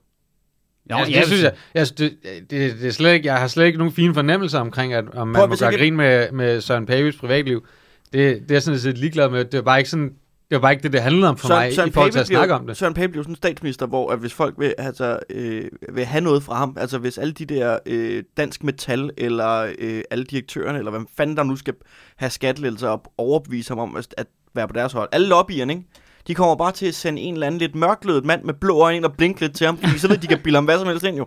[0.91, 2.17] Jo, altså, jeg det synes jeg, synes, det,
[2.49, 5.27] det, det er slet ikke, jeg har slet ikke nogen fine fornemmelser omkring, at om
[5.27, 7.65] man Prøv, må jeg gøre kan- grin med, med Søren Papes privatliv.
[8.13, 9.45] Det, det er jeg sådan set ligeglad med.
[9.45, 10.13] Det var bare ikke sådan,
[10.51, 12.53] det var bare ikke det, det handlede om for mig, i forhold til at snakke
[12.53, 12.77] om det.
[12.77, 16.21] Søren Pape bliver sådan en statsminister, hvor at hvis folk vil, altså, øh, vil have
[16.21, 20.77] noget fra ham, altså hvis alle de der øh, dansk metal, eller øh, alle direktørerne,
[20.77, 21.73] eller hvad fanden der nu skal
[22.15, 25.85] have skattelettelser og overbevise ham om at, at være på deres hold, alle lobbyerne, ikke?
[26.27, 29.07] De kommer bare til at sende en eller anden lidt mørklødet mand med blå øjne
[29.07, 31.05] og blinke lidt til ham, fordi så ved de, kan bilde ham hvad som helst
[31.05, 31.25] ind, jo.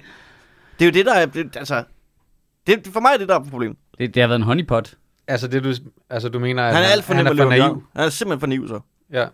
[0.79, 1.85] Det er jo det, der er, det, altså,
[2.67, 3.77] det, for mig er det, der er problemet.
[3.99, 4.95] Det, det har været en honeypot.
[5.29, 5.73] Altså, det, du,
[6.11, 7.83] altså, du mener, at Han er alt for han er at for naiv.
[7.97, 8.81] Han er simpelthen for naiv, så.
[9.13, 9.27] Ja.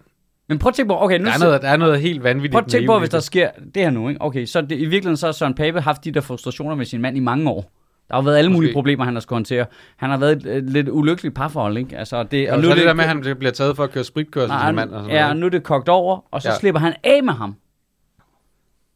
[0.48, 2.52] Men prøv at tænke på, okay, nu Der er, noget, der er noget helt vanvittigt
[2.52, 3.24] Prøv at tænke på, hvis der det.
[3.24, 4.20] sker det her nu, ikke?
[4.22, 7.00] Okay, så det, i virkeligheden så har Søren Pape haft de der frustrationer med sin
[7.00, 7.72] mand i mange år.
[8.08, 8.56] Der har været alle Måske.
[8.58, 9.66] mulige problemer, han har skulle håndtere.
[9.96, 11.98] Han har været et, et lidt ulykkeligt parforhold, ikke?
[11.98, 13.90] Altså, det, Og, og så er det der med, at han bliver taget for at
[13.90, 14.90] køre spritkørsel Nej, som mand.
[14.90, 15.36] Og sådan ja, noget.
[15.36, 16.52] nu er det kogt over, og så ja.
[16.52, 16.58] Ja.
[16.58, 17.56] slipper han af med ham.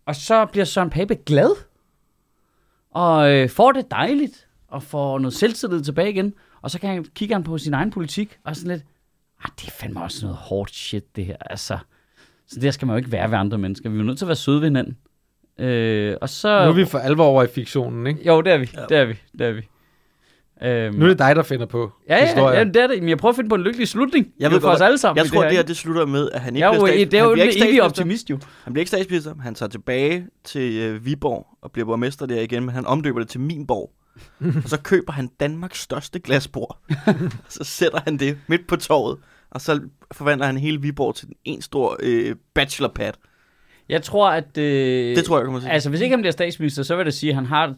[0.07, 1.51] Og så bliver Søren Pape glad,
[2.91, 6.35] og øh, får det dejligt, og får noget selvtillid tilbage igen.
[6.62, 8.83] Og så kan han, kigger han på sin egen politik, og sådan lidt,
[9.45, 11.37] ah, det er fandme også noget hårdt shit, det her.
[11.41, 11.79] Altså,
[12.49, 13.89] så der skal man jo ikke være ved andre mennesker.
[13.91, 14.97] Vi er jo nødt til at være søde ved hinanden.
[15.59, 16.65] Øh, og så...
[16.65, 18.27] Nu er vi for alvor over i fiktionen, ikke?
[18.27, 18.71] Jo, det er vi.
[18.75, 18.85] Ja.
[18.89, 19.15] Det er vi.
[19.39, 19.69] Det er vi.
[20.63, 22.59] Øhm, Nu er det dig, der finder på ja, ja, historier.
[22.59, 22.99] ja, det er det.
[23.01, 24.27] Men jeg prøver at finde på en lykkelig slutning.
[24.27, 25.25] Jeg Det er ved for os godt, alle sammen.
[25.25, 27.19] Jeg tror, det her, her det slutter med, at han ikke jo, bliver, stats- det
[27.19, 27.85] er jo en evig statsminister.
[27.85, 28.39] optimist jo.
[28.65, 29.35] Han bliver ikke statsminister.
[29.41, 33.29] Han tager tilbage til øh, Viborg og bliver borgmester der igen, men han omdøber det
[33.29, 33.91] til Min Borg.
[34.65, 36.79] og så køber han Danmarks største glasbord.
[37.49, 39.19] så sætter han det midt på torvet,
[39.55, 39.81] og så
[40.13, 43.13] forvandler han hele Viborg til en stor øh, bachelorpad.
[43.89, 44.59] Jeg tror, at...
[44.59, 45.69] Øh, Det tror jeg kommer til.
[45.69, 47.75] Altså, hvis ikke han bliver statsminister, så vil det sige, at han har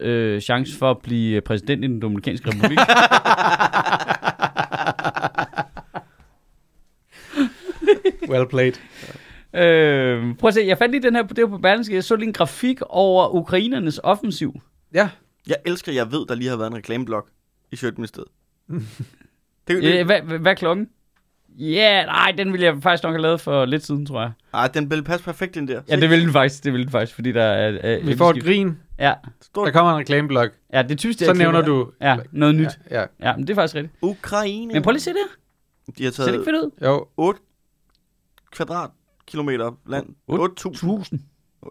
[0.00, 2.78] 20-40% øh, chance for at blive præsident i den Dominikanske Republik.
[8.28, 8.72] Well played.
[9.54, 12.16] øh, prøv at se, jeg fandt lige den her, det var på Berlingske, jeg så
[12.16, 14.60] lige en grafik over ukrainernes offensiv.
[14.94, 15.08] Ja,
[15.46, 17.28] Jeg elsker, jeg ved, der lige har været en reklameblok
[17.72, 18.28] i Sjøtministeriet.
[19.68, 20.88] det, det, Øh, hvad, hvad, hvad er klokken?
[21.58, 24.32] Ja, yeah, nej, den ville jeg faktisk nok have lavet for lidt siden, tror jeg.
[24.52, 25.82] ah, den vil passe perfekt ind der.
[25.88, 27.78] Ja, det ville den faktisk, det ville den faktisk, fordi der er...
[27.82, 28.78] er vi får et grin.
[28.98, 30.50] Ja, Stort Der kommer en reklameblok.
[30.72, 31.90] ja, det er typisk, det Så nævner du...
[32.00, 32.78] Ja, noget nyt.
[32.90, 33.06] Ja, ja.
[33.20, 33.94] Ja, men det er faktisk rigtigt.
[34.02, 34.72] Ukraine.
[34.72, 35.18] Men prøv lige at se det
[35.86, 35.92] her.
[35.98, 36.86] De har Ser det ikke taget fedt ud?
[36.86, 37.40] Jo, 8
[38.52, 40.06] kvadratkilometer land.
[40.30, 40.70] 8.000.
[40.70, 41.20] 1000.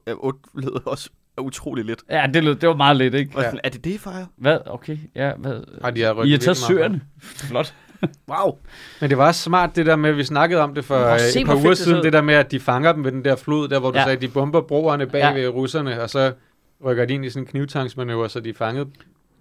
[0.07, 1.09] Ja, 8 lyder også
[1.41, 2.03] utrolig lidt.
[2.09, 3.41] Ja, det, lød, det var meget lidt, ikke?
[3.41, 3.51] Ja.
[3.63, 4.27] er det det, fejre?
[4.37, 4.57] Hvad?
[4.65, 5.63] Okay, ja, hvad?
[5.83, 7.01] Ej, de har I har taget søerne.
[7.19, 7.73] Flot.
[8.31, 8.57] Wow.
[9.01, 11.55] Men det var smart det der med, vi snakkede om det for se, et par
[11.55, 12.03] uger det siden, ud.
[12.03, 14.03] det der med, at de fanger dem ved den der flod, der hvor du Ja.
[14.03, 15.33] sagde, at de bomber broerne bag Ja.
[15.33, 16.31] ved russerne, og så
[16.85, 18.87] rykker de ind i sådan en knivtangsmanøvre, så de er fanget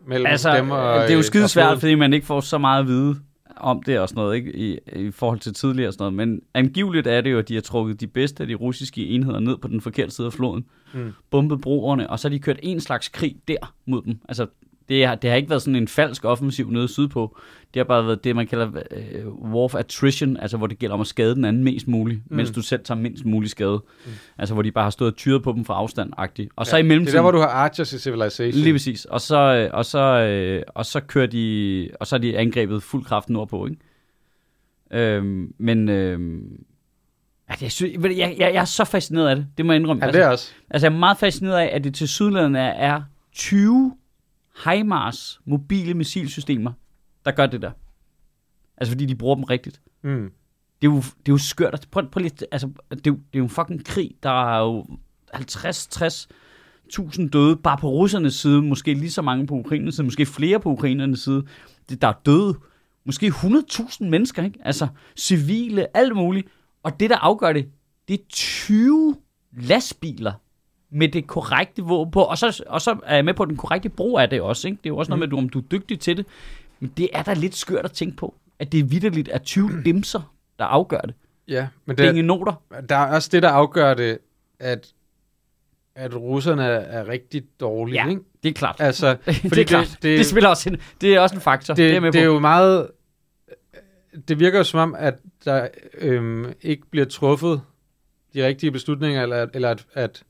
[0.06, 1.80] mellem Altså, dem og det er jo øh, skide og svært, floden.
[1.80, 3.16] fordi man ikke får så meget at vide
[3.56, 4.56] om det og sådan noget, ikke?
[4.56, 6.28] I, i forhold til tidligere og sådan noget.
[6.28, 9.38] Men angiveligt er det jo, at de har trukket de bedste af de russiske enheder
[9.40, 11.12] ned på den forkerte side af floden, Mm.
[11.30, 14.18] bombet broerne, og så har de kørt en slags krig der mod dem.
[14.28, 14.46] Altså,
[14.88, 17.38] det har, det har ikke været sådan en falsk offensiv nede sydpå.
[17.74, 20.94] Det har bare været det, man kalder øh, war of attrition, altså hvor det gælder
[20.94, 22.36] om at skade den anden mest muligt, mm.
[22.36, 23.82] mens du selv tager mindst mulig skade.
[24.06, 24.12] Mm.
[24.38, 26.50] Altså hvor de bare har stået og tyret på dem fra afstand-agtigt.
[26.56, 27.16] Og så Ja, i Det er mellemtiden...
[27.16, 28.60] der, hvor du har Archers i Civilization.
[28.62, 29.04] Lige præcis.
[29.04, 32.82] Og så, øh, og så, øh, og så kører de, og så er de angrebet
[32.82, 33.78] fuld kraft nordpå, ikke?
[34.92, 36.64] Øhm, men, øhm,
[37.80, 40.04] du, jeg, jeg, jeg er så fascineret af det, det må jeg indrømme.
[40.06, 40.52] Ja, det er også.
[40.52, 43.92] altså, altså, jeg er meget fascineret af, at det til sydlandet er, er 20
[44.64, 46.72] HIMARS mobile missilsystemer,
[47.24, 47.70] der gør det der.
[48.76, 49.82] Altså, fordi de bruger dem rigtigt.
[50.02, 50.30] Mm.
[50.82, 51.88] Det er jo, det er jo skørt.
[51.90, 54.10] Prøv, prøv lige, altså, det, er jo, det er jo en fucking krig.
[54.22, 54.86] Der er jo
[55.34, 56.26] 50-60
[56.88, 58.62] tusind døde bare på russernes side.
[58.62, 60.04] Måske lige så mange på ukrainernes side.
[60.04, 61.44] Måske flere på ukrainernes side.
[61.88, 62.58] Det, der er døde.
[63.04, 64.58] Måske 100.000 mennesker, ikke?
[64.62, 66.48] Altså, civile, alt muligt.
[66.82, 67.68] Og det, der afgør det,
[68.08, 69.16] det er 20
[69.52, 70.32] lastbiler
[70.94, 72.22] med det korrekte våben på.
[72.22, 74.68] Og så, og så er jeg med på, at den korrekte brug af det også.
[74.68, 74.78] Ikke?
[74.84, 76.26] Det er jo også noget med, at du, om du er dygtig til det.
[76.80, 79.70] Men det er da lidt skørt at tænke på, at det er vidderligt er 20
[79.84, 81.14] dimser, der afgør det.
[81.48, 82.62] Ja, men Det er det, noter.
[82.88, 84.18] der er også det, der afgør det,
[84.60, 84.92] at,
[85.94, 86.68] at russerne er,
[87.00, 88.22] er rigtig dårlige, Ja, ikke?
[88.42, 88.76] det er klart.
[88.78, 89.86] Altså, det er klart.
[89.86, 91.74] Det, det, det spiller også en, det er også en faktor.
[91.74, 92.32] Det, det er det, med det er på.
[92.32, 92.88] jo meget...
[94.28, 95.14] Det virker jo som om, at
[95.44, 95.68] der
[95.98, 97.60] øhm, ikke bliver truffet
[98.34, 100.22] de rigtige beslutninger, eller, eller at, at,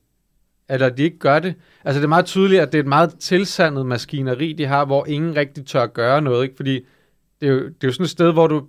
[0.69, 1.55] eller de ikke gør det.
[1.83, 5.05] Altså det er meget tydeligt, at det er et meget tilsandet maskineri, de har, hvor
[5.05, 6.43] ingen rigtig tør gøre noget.
[6.43, 6.55] Ikke?
[6.55, 6.85] Fordi
[7.41, 8.63] det er, jo, det er jo sådan et sted, hvor du...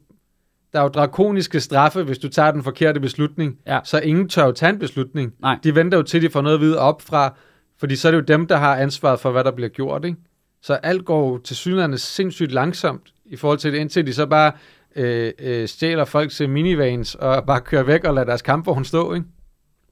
[0.72, 3.58] Der er jo drakoniske straffe, hvis du tager den forkerte beslutning.
[3.66, 3.80] Ja.
[3.84, 5.34] Så ingen tør jo tage en beslutning.
[5.40, 5.58] Nej.
[5.64, 7.34] De venter jo til, de får noget at vide op fra,
[7.78, 10.04] fordi så er det jo dem, der har ansvaret for, hvad der bliver gjort.
[10.04, 10.16] Ikke?
[10.62, 14.26] Så alt går jo til synligheden sindssygt langsomt i forhold til det, indtil de så
[14.26, 14.52] bare
[14.96, 19.14] øh, øh, stjæler folk til minivans og bare kører væk og lader deres kampvogn stå,
[19.14, 19.26] ikke?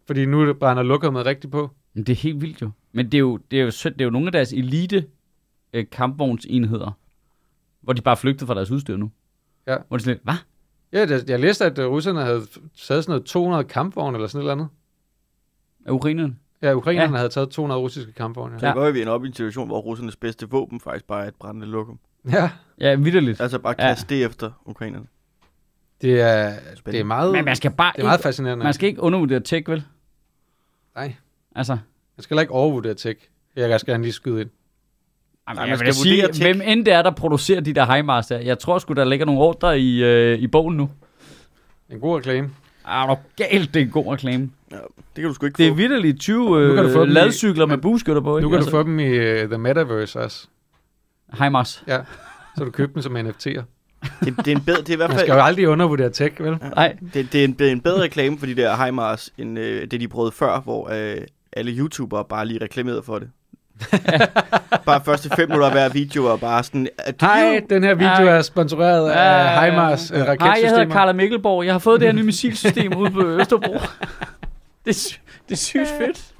[0.06, 1.70] Fordi nu brænder lukket rigtigt på.
[1.94, 2.70] Men det er helt vildt jo.
[2.92, 3.94] Men det er jo, det er jo, sødt.
[3.94, 5.06] det er jo nogle af deres elite
[5.72, 6.90] øh, kampvognsenheder,
[7.80, 9.10] hvor de bare flygtede fra deres udstyr nu.
[9.66, 9.76] Ja.
[9.88, 10.34] Hvor de sådan lidt, hvad?
[10.92, 12.40] Ja, det, jeg læste, at øh, russerne havde
[12.86, 14.68] taget sådan noget 200 kampvogne eller sådan et eller andet.
[15.86, 16.36] Er ukrainerne?
[16.62, 17.12] Ja, ukrainerne Ja.
[17.12, 17.16] ja.
[17.18, 18.60] havde taget 200 russiske kampvogne.
[18.60, 18.72] Så Ja.
[18.72, 18.78] ja.
[18.78, 21.34] går vi ender op i en situation, hvor russernes bedste våben faktisk bare er et
[21.34, 21.98] brændende lokum.
[22.32, 22.50] ja.
[22.80, 23.40] Ja, vidderligt.
[23.40, 23.88] Altså bare Ja.
[23.88, 25.06] kaste det efter ukrainerne.
[26.02, 26.52] Det er,
[26.86, 28.64] det er meget, Men man skal bare det er meget ikke, fascinerende.
[28.64, 29.84] man skal ikke undervurdere tech, vel?
[30.94, 31.14] Nej,
[31.54, 31.72] Altså,
[32.16, 33.20] man skal ikke overvurdere tech.
[33.56, 34.50] Jeg skal gerne lige skyde ind.
[35.48, 36.42] Jamen, Nej, jeg man skal sige, vurdere tech.
[36.42, 38.38] hvem end det er, der producerer de der HIMARS der.
[38.38, 40.90] Jeg tror sgu, der ligger nogle ordre i, øh, i bogen nu.
[41.90, 42.50] En god reklame.
[42.84, 44.50] Ah, du galt, det er en god reklame.
[44.70, 44.82] Ja, det
[45.16, 45.74] kan du sgu ikke Det er få.
[45.76, 46.38] vidderligt 20
[46.68, 48.56] Nu kan du få øh, dem i- ladcykler med men bueskytter på, Nu ikke?
[48.56, 50.46] kan du få dem i uh, The Metaverse også.
[51.40, 51.84] HIMARS.
[51.86, 52.00] Ja,
[52.58, 53.62] så du køber dem som NFT'er.
[54.24, 56.10] Det, det, er en bedre, det er i hvert Man fald skal jo aldrig undervurdere
[56.10, 56.56] tech, vel?
[56.60, 59.58] Nej, det, det, er en, det er en bedre reklame for de der HIMARS, end
[59.58, 61.16] øh, det, de prøvede før, hvor øh,
[61.56, 63.30] alle YouTubere bare lige reklamerede for det.
[64.86, 66.88] bare første fem minutter af hver video og bare sådan...
[67.20, 68.36] Hej, den her video Hej.
[68.38, 70.94] er sponsoreret af HIMARS øh, Hej, jeg hedder raketsystemer.
[70.94, 71.64] Carla Mikkelborg.
[71.64, 73.72] Jeg har fået det her nye missilsystem ude på Østerbro.
[74.84, 76.34] det, er, sy- det er sygt fedt.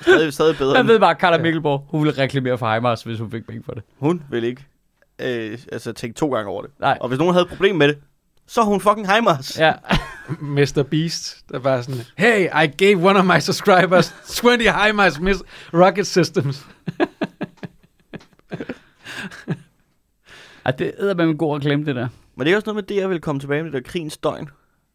[0.00, 0.76] Stadig, stadig bedre.
[0.76, 3.72] Jeg ved bare, Carla Mikkelborg, hun ville reklamere for Heimars, hvis hun fik penge for
[3.72, 3.82] det.
[3.98, 4.64] Hun vil ikke
[5.20, 6.70] øh, altså, tænke to gange over det.
[6.80, 6.98] Nej.
[7.00, 7.98] Og hvis nogen havde et problem med det,
[8.50, 9.58] så hun fucking Heimers.
[9.58, 9.72] Ja.
[10.40, 10.82] Mr.
[10.90, 15.42] Beast, der bare sådan, hey, I gave one of my subscribers 20 HIMARS mis-
[15.74, 16.66] rocket systems.
[20.64, 22.08] Ej, det er med en god reklame, det der.
[22.36, 24.16] Men det er også noget med det, jeg vil komme tilbage med, det der krigens
[24.18, 24.48] døgn.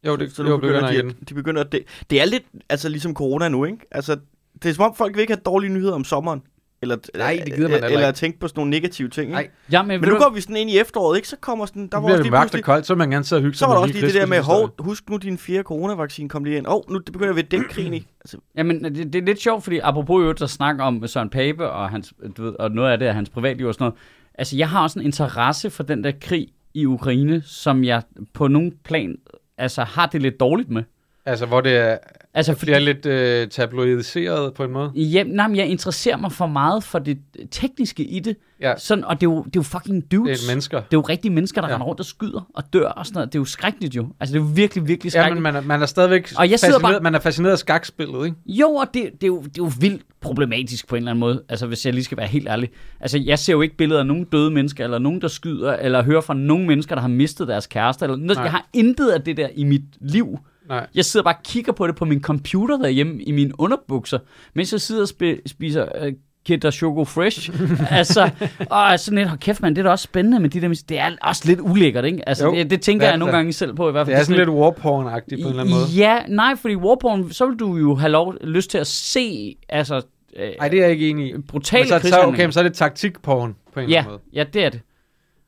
[0.05, 1.09] Jo, det, så jo, begynder begynder de, igen.
[1.21, 3.77] at- de begynder at det, det er lidt altså ligesom corona nu, ikke?
[3.91, 4.17] Altså,
[4.63, 6.41] det er som om folk vil ikke have dårlige nyheder om sommeren.
[6.85, 8.05] Eller, Nej, det gider man Eller ikke.
[8.05, 9.33] at tænke på sådan nogle negative ting, ikke?
[9.33, 9.49] Nej.
[9.71, 11.27] Ja, men, Men nu du- går vi sådan ind i efteråret, ikke?
[11.27, 13.25] Så kommer sådan, der var også det lige mørkt og koldt, så vil man gerne
[13.25, 15.17] sidde og hygge så sig var der også lige det der med, hov, husk nu
[15.17, 16.67] din fjerde coronavaccine kom lige ind.
[16.67, 18.07] Åh, oh, nu det begynder vi at dække krigen i.
[18.21, 21.69] Altså, Jamen, det, det er lidt sjovt, fordi apropos jo, der snakker om Søren Pape
[21.69, 23.95] og, hans, du ved, og noget af det er hans privatliv og sådan noget.
[24.37, 28.01] Altså, jeg har også en interesse for den der krig i Ukraine, som jeg
[28.33, 29.15] på nogen plan
[29.57, 30.83] altså, har det lidt dårligt med.
[31.25, 31.97] Altså, hvor det er,
[32.37, 34.91] Altså, fordi det er lidt øh, tabloidiseret på en måde.
[34.95, 37.17] Ja, nej, men jeg interesserer mig for meget for det
[37.51, 38.35] tekniske i det.
[38.61, 40.39] Ja, Sådan, og det er, jo, det er jo fucking dudes.
[40.39, 40.77] det er mennesker.
[40.77, 41.71] Det er jo rigtige mennesker, der Ja.
[41.71, 41.75] ja.
[41.75, 43.33] render rundt og skyder og dør og sådan noget.
[43.33, 44.07] Det er jo skrækkeligt jo.
[44.19, 45.43] Altså, det er jo virkelig, virkelig Ja, skrækkeligt.
[45.43, 48.25] men man er, man er stadigvæk Og jeg fascineret, bare- man er fascineret af skakspillet,
[48.25, 48.37] ikke?
[48.47, 51.19] Jo, og det, det, er jo, det er jo vildt problematisk på en eller anden
[51.19, 52.69] måde, altså hvis jeg lige skal være helt ærlig.
[52.99, 56.03] Altså jeg ser jo ikke billeder af nogen døde mennesker, eller nogen, der skyder, eller
[56.03, 58.05] hører fra nogen mennesker, der har mistet deres kæreste.
[58.05, 58.37] Eller noget.
[58.37, 60.39] Jeg har intet af det der i mit liv.
[60.69, 60.87] Nej.
[60.95, 64.19] Jeg sidder bare og kigger på det på min computer derhjemme i mine underbukser,
[64.53, 66.13] mens jeg sidder og spi- spiser øh,
[66.45, 67.49] Kinder Choco Fresh.
[67.99, 68.29] altså,
[68.69, 70.99] og sådan lidt, hold kæft mand, det er da også spændende med de der, det
[70.99, 72.29] er også lidt ulækkert, ikke?
[72.29, 74.15] Altså, Jo, det, det tænker det er jeg nogle gange selv på i hvert fald.
[74.15, 75.85] Det er sådan lidt warporn-agtigt på en eller anden måde.
[75.97, 80.01] Ja, nej, fordi Warporn, så vil du jo have lov, lyst til at se, altså,
[80.35, 81.37] øh, Nej, det er jeg ikke enig i.
[81.37, 84.11] brutale Men så, så, okay, men så er det taktikporn på en eller ja, anden
[84.11, 84.21] måde.
[84.33, 84.81] ja, det er det.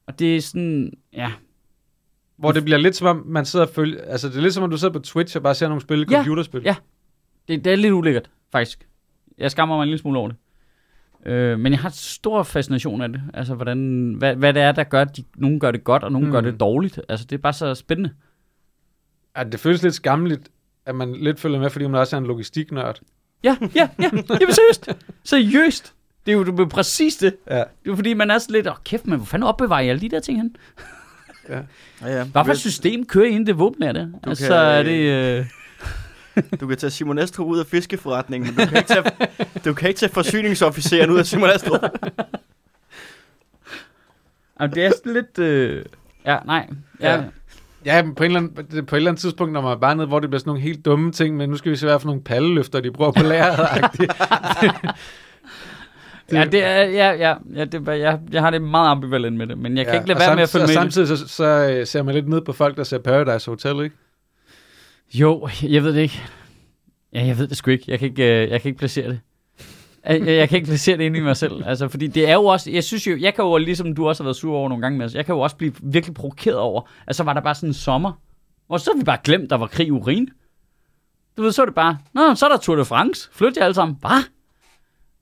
[0.07, 1.31] Og det er sådan, ja.
[2.37, 4.01] Hvor det bliver lidt som om, man sidder og følger...
[4.01, 6.05] Altså, det er lidt som om, du sidder på Twitch og bare ser nogle spille
[6.09, 6.61] Ja, computerspil.
[6.65, 6.75] ja.
[7.47, 8.87] Det, det er lidt ulækkert, faktisk.
[9.37, 10.37] Jeg skammer mig en lille smule over det.
[11.31, 13.21] Øh, men jeg har stor fascination af det.
[13.33, 16.11] Altså, hvordan, hvad, hvad det er, der gør, at de, nogen gør det godt, og
[16.11, 16.31] nogen Hmm.
[16.31, 16.99] gør det dårligt.
[17.09, 18.11] Altså, det er bare så spændende.
[19.37, 20.49] Ja, det føles lidt skammeligt,
[20.85, 22.99] at man lidt følger med, fordi man også er en logistiknørd.
[23.43, 24.09] Ja, ja, ja.
[24.11, 24.89] Jamen seriøst.
[25.23, 25.93] Seriøst.
[26.25, 27.35] Det er jo, det er præcis det.
[27.49, 27.63] Ja.
[27.85, 29.89] Det er fordi, man er sådan lidt, åh oh, kæft, men hvor fanden opbevarer jeg
[29.89, 30.55] alle de der ting hen?
[31.49, 31.59] Ja,
[32.17, 32.23] ja.
[32.23, 34.13] Hvad for et system kører I ind det våben er det?
[34.25, 34.99] Du altså, kan, er det...
[35.39, 35.45] Øh...
[36.59, 39.03] Du kan tage Simon Astrup ud af fiskeforretningen, men du kan ikke tage,
[39.65, 41.81] du kan ikke tage forsyningsofficeren ud af Simon Astrup.
[44.59, 45.39] Jamen, det er sådan lidt...
[45.39, 45.85] Øh...
[46.25, 46.67] Ja, nej.
[47.01, 47.15] Ja.
[47.15, 47.23] Ja.
[47.85, 49.95] Ja, men på, en eller anden, på et eller andet tidspunkt, når man er bare
[49.95, 51.99] nede, hvor det bliver sådan nogle helt dumme ting, men nu skal vi se, hvad
[51.99, 53.23] for nogle palleløfter, de bruger på
[56.31, 56.53] lageret.
[56.53, 59.57] Ja, det er, ja, ja, ja det, jeg, jeg har det meget ambivalent med det,
[59.57, 60.73] men jeg kan ikke lade være med at følge med det.
[60.73, 63.95] samtidig så, så øh, ser man lidt ned på folk, der ser Paradise Hotel, ikke?
[65.13, 66.21] Jo, jeg ved det ikke.
[67.13, 67.85] Ja, jeg ved det sgu ikke.
[67.87, 69.19] Jeg kan ikke, øh, jeg kan ikke placere det.
[70.05, 71.63] Jeg, jeg, kan ikke placere det inde i mig selv.
[71.65, 74.23] Altså, fordi det er jo også, jeg synes jo, jeg kan jo, ligesom du også
[74.23, 76.57] har været sur over nogle gange med os, jeg kan jo også blive virkelig provokeret
[76.57, 78.11] over, at så var der bare sådan en sommer,
[78.69, 80.29] og så har vi bare glemt, der var krig i urin.
[81.37, 83.29] Du ved, så er det bare, nå, så er der Tour de France.
[83.31, 83.97] Flyt jer alle sammen.
[84.01, 84.23] Hvad?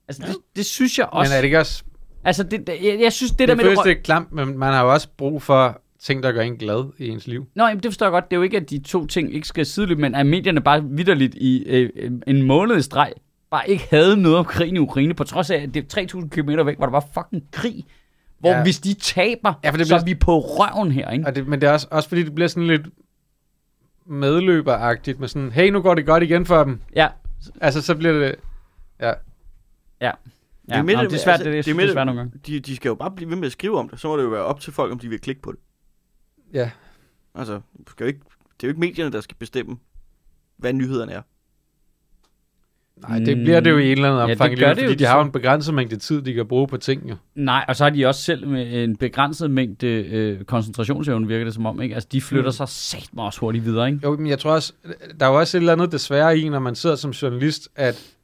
[0.08, 1.30] Altså, det, det synes jeg også.
[1.30, 1.82] Men er det ikke også...
[2.24, 3.64] Altså, det, jeg, jeg synes, det, Det, der det med...
[3.64, 6.84] føles det klamt, men man har jo også brug for ting, der gør en glad
[6.98, 7.46] i ens liv.
[7.54, 8.24] Nå, jamen, det forstår jeg godt.
[8.30, 10.84] Det er jo ikke, at de to ting ikke skal sideløbe, men at medierne bare
[10.84, 13.12] vidderligt i øh, øh, en måned i streg
[13.50, 16.28] bare ikke havde noget om krigen i Ukraine, på trods af, at det er 3.000
[16.28, 17.84] km væk, hvor der var fucking krig.
[18.38, 18.62] Hvor Ja.
[18.62, 21.26] hvis de taber, Ja, for det så bliver- er vi på røven her, ikke?
[21.26, 22.86] Og det, men det er også, også fordi, det bliver sådan lidt
[24.06, 26.80] medløberagtigt med sådan, hey, nu går det godt igen for dem.
[26.96, 27.08] Ja,
[27.60, 28.34] Altså, så bliver det...
[29.00, 29.12] Ja,
[30.00, 30.10] ja.
[30.66, 31.84] Det er Ja, nå, det- det er svært, altså, det, det, det er det, med
[31.84, 32.38] er det- svært nogle gange.
[32.46, 34.00] De, de skal jo bare blive ved med at skrive om det.
[34.00, 35.60] Så må det jo være op til folk, om de vil klikke på det.
[36.54, 36.70] ja.
[37.34, 39.76] Altså, skal jo ikke, det er jo ikke medierne, der skal bestemme,
[40.56, 41.22] hvad nyhederne er.
[43.08, 44.78] Nej, det bliver det jo i et eller andet Ja, det omfang, gør ja, det
[44.82, 47.16] fordi jo de har jo en begrænset mængde tid, de kan bruge på ting, jo.
[47.34, 51.54] Nej, og så har de også selv med en begrænset mængde øh, koncentrationsevne, virker det
[51.54, 51.94] som om, ikke?
[51.94, 52.52] Altså, de flytter Mm.
[52.52, 54.00] sig satme også hurtigt videre, ikke?
[54.04, 54.72] Jo, men jeg tror også,
[55.20, 58.15] der er jo også et eller andet desværre i, når man sidder som journalist, at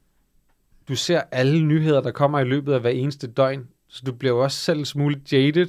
[0.87, 3.67] du ser alle nyheder, der kommer i løbet af hver eneste døgn.
[3.87, 5.67] Så du bliver jo også selv en smule jaded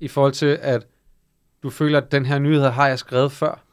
[0.00, 0.86] i forhold til, at
[1.62, 3.64] du føler, at den her nyhed har jeg skrevet før.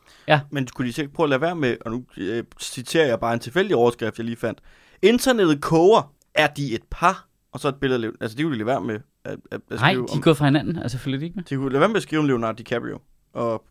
[0.49, 3.33] Men skulle de sikkert prøve at lade være med, og nu øh, citerer jeg bare
[3.33, 4.59] en tilfældig overskrift, jeg lige fandt.
[5.01, 7.27] Internettet koger, er de et par?
[7.51, 9.79] Og så et billede af Altså, de kunne de lade være med at, at, at
[9.79, 10.21] Nej, de er om...
[10.21, 11.43] gået fra hinanden, altså selvfølgelig ikke med.
[11.43, 12.99] De kunne lade være med at skrive om Leonardo DiCaprio.
[13.33, 13.65] Og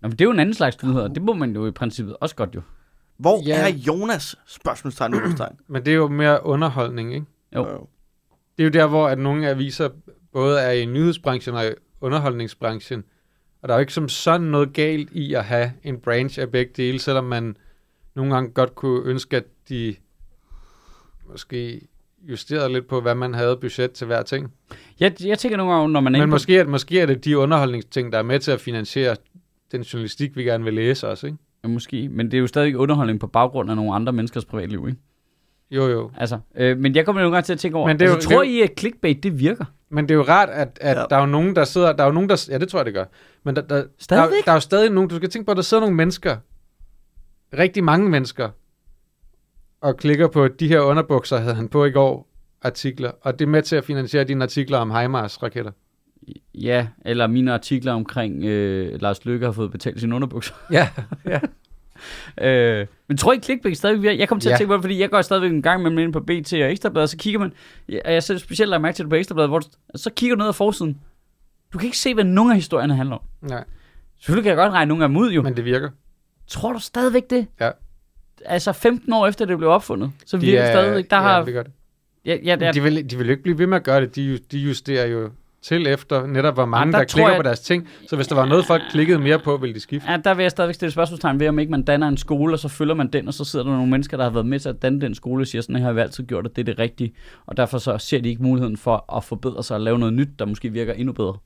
[0.00, 1.08] Nå, men det er jo en anden slags nyheder.
[1.08, 2.62] Det må man jo i princippet også godt jo.
[3.18, 3.68] Hvor Ja.
[3.68, 4.36] er Jonas?
[4.46, 5.56] Spørgsmålstegn, udrusttegn.
[5.68, 7.26] Men det er jo mere underholdning, ikke?
[7.54, 7.86] Jo.
[8.58, 9.88] Det er jo der, hvor at nogle aviser
[10.32, 13.04] både er i nyhedsbranchen og i underholdningsbranchen.
[13.62, 16.50] Og der er jo ikke som sådan noget galt i at have en branch af
[16.50, 17.56] begge dele, selvom man
[18.14, 19.96] nogle gange godt kunne ønske, at de
[21.30, 21.80] måske
[22.20, 24.52] justeret lidt på, hvad man havde budget til hver ting.
[25.00, 27.38] Jeg, jeg tænker nogle gange, når man er Men måske, er, måske er det de
[27.38, 29.16] underholdningsting, der er med til at finansiere
[29.72, 31.38] den journalistik, vi gerne vil læse også, ikke?
[31.68, 34.88] Ja, måske, men det er jo stadig underholdning på baggrund af nogle andre menneskers privatliv,
[34.88, 35.00] ikke?
[35.70, 36.10] Jo, jo.
[36.16, 38.28] Altså, øh, men jeg kommer nogle gange til at tænke over, Men det er altså,
[38.30, 39.64] jo- tror det er I, at clickbait, det virker?
[39.90, 41.04] Men det er jo rart, at, at Ja.
[41.10, 41.92] der er jo nogen, der sidder...
[41.92, 42.46] Der er jo nogen, der...
[42.50, 43.04] Ja, det tror jeg, det gør.
[43.44, 44.44] Men der, der, der, Stadigvæk?
[44.44, 45.10] der er jo stadig nogen...
[45.10, 46.36] Du skal tænke på, at der sidder nogle mennesker,
[47.58, 48.48] rigtig mange mennesker,
[49.80, 52.28] og klikker på, de her underbukser havde han på i går,
[52.62, 55.70] artikler, og det er med til at finansiere dine artikler om HIMARS-raketter.
[56.54, 60.54] Ja, eller mine artikler omkring, øh, Lars Løkke har fået betalt sine underbukser.
[60.72, 60.88] Ja,
[61.26, 61.40] ja.
[62.40, 64.18] Øh, men tror I, clickbait stadig virker?
[64.18, 64.56] Jeg kommer til at Ja.
[64.56, 67.02] tænke på det, fordi jeg går stadigvæk en gang med ind på BT og Ekstrabladet,
[67.02, 67.52] og så kigger man,
[68.04, 70.40] og jeg selv specielt lagt mærke til det på Ekstrabladet, hvor du, så kigger du
[70.40, 70.98] ned ad forsiden.
[71.72, 73.22] Du kan ikke se, hvad nogen af historierne handler om.
[73.48, 73.64] Nej,
[74.20, 75.42] Selvfølgelig kan jeg godt regne nogle af dem ud, jo.
[75.42, 75.90] Men det virker.
[76.46, 77.46] tror du stadigvæk det?
[77.60, 77.70] Ja.
[78.44, 81.10] Altså 15 år efter det blev opfundet, så De virker det er- stadigvæk.
[81.10, 81.72] Der ja, har, det gør det.
[82.24, 84.16] ja, ja, der, De vil, de vil jo ikke blive ved med at gøre det.
[84.16, 85.30] De, de justerer jo
[85.62, 87.88] til efter netop, hvor mange der der, klikker jeg- på deres ting.
[88.08, 90.10] Så hvis der var noget, folk klikkede mere på, ville de skifte.
[90.10, 92.58] Ja, der vil jeg stadigvæk stille spørgsmålstegn ved, om ikke man danner en skole, og
[92.58, 94.68] så følger man den, og så sidder der nogle mennesker, der har været med til
[94.68, 96.64] at danne den skole, og siger, sådan her har vi altid gjort, og det er
[96.64, 97.12] det rigtige.
[97.46, 100.28] Og derfor så ser de ikke muligheden for at forbedre sig og lave noget nyt,
[100.38, 101.36] der måske virker endnu bedre.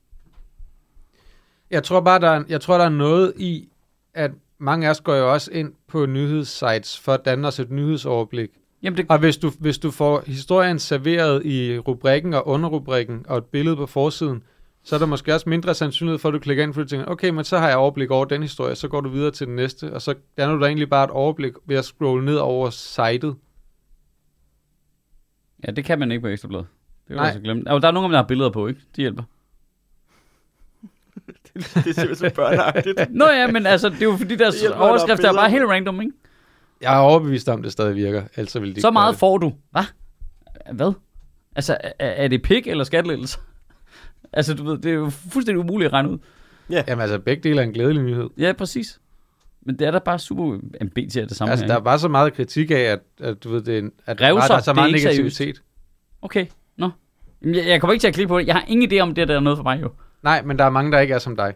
[1.71, 3.69] Jeg tror bare, der er, jeg tror, der er noget i,
[4.13, 7.71] at mange af os går jo også ind på nyhedssites for at danne os et
[7.71, 8.49] nyhedsoverblik.
[8.83, 13.37] Jamen det, Og hvis du, hvis du får historien serveret i rubrikken og underrubrikken og
[13.37, 14.43] et billede på forsiden,
[14.83, 17.05] så er der måske også mindre sandsynlighed for, at du klikker ind, fordi du tænker,
[17.05, 19.55] okay, men så har jeg overblik over den historie, så går du videre til den
[19.55, 22.69] næste, og så danner du da egentlig bare et overblik ved at scrolle ned over
[22.69, 23.35] sitet.
[25.67, 26.65] ja, det kan man ikke på Ekstrabladet.
[26.67, 27.27] Det kan du Nej.
[27.27, 27.63] altså glemme.
[27.67, 28.81] Altså, der er dem, der har billeder på, ikke?
[28.95, 29.23] De hjælper.
[31.53, 32.99] det er simpelthen børneagtigt.
[33.09, 35.65] Nå ja, men altså, det er jo fordi, deres Det er overskrifter er bare helt
[35.65, 36.13] random, ikke?
[36.83, 39.53] Jeg er overbevist om, at det stadig virker, ellers vil de Så meget får du.
[39.71, 39.83] Hvad?
[40.73, 40.93] Hvad?
[41.55, 43.39] Altså, er, er det pik eller skattelettelser?
[44.33, 46.17] altså, du ved, det er jo fuldstændig umuligt at regne ud.
[46.69, 48.29] Jamen altså, begge dele er en glædelig nyhed.
[48.37, 48.99] Ja, præcis.
[49.65, 50.55] Men det er da bare super...
[50.81, 53.49] Er det samme Altså, her, der er bare så meget kritik af, at, at du
[53.49, 55.19] ved, det er, en- at Revser, der er så det er meget seriøst.
[55.39, 55.63] negativitet.
[56.21, 56.45] Okay,
[56.77, 56.89] nå.
[57.41, 58.47] Jamen, Jeg, jeg kommer ikke til at klikke på det.
[58.47, 59.91] Jeg har ingen idé om det der er noget for mig, jo.
[60.23, 61.53] Nej, men der er mange, der ikke er som dig.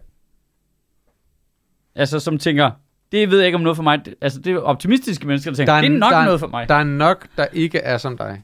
[1.96, 2.72] Altså, som tænker,
[3.12, 4.06] det ved jeg ikke om noget for mig.
[4.06, 6.26] Det- Altså, det er optimistiske mennesker, der tænker, Der er det er nok der er
[6.26, 6.70] noget for mig.
[6.70, 8.44] Der er nok, der ikke er som dig.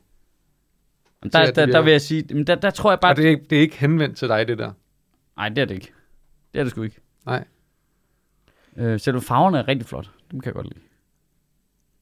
[1.23, 3.11] der, der, der, vil jeg sige, men der, der tror jeg bare...
[3.11, 4.71] Og det er, ikke, det er ikke henvendt til dig, det der.
[5.37, 5.91] Nej, det er det ikke.
[6.53, 6.99] Det er det sgu ikke.
[7.25, 7.43] Nej.
[8.77, 10.09] Øh, selvom farverne er rigtig flot.
[10.31, 10.79] Dem kan jeg godt lide.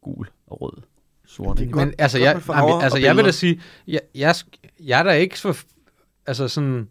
[0.01, 0.81] Gul og rød.
[1.25, 1.57] Sort.
[1.57, 1.85] Det er godt.
[1.85, 4.35] Men altså, godt jeg, jamen, altså jeg vil da sige, jeg, jeg,
[4.79, 5.55] jeg er da ikke for,
[6.25, 6.89] altså sådan,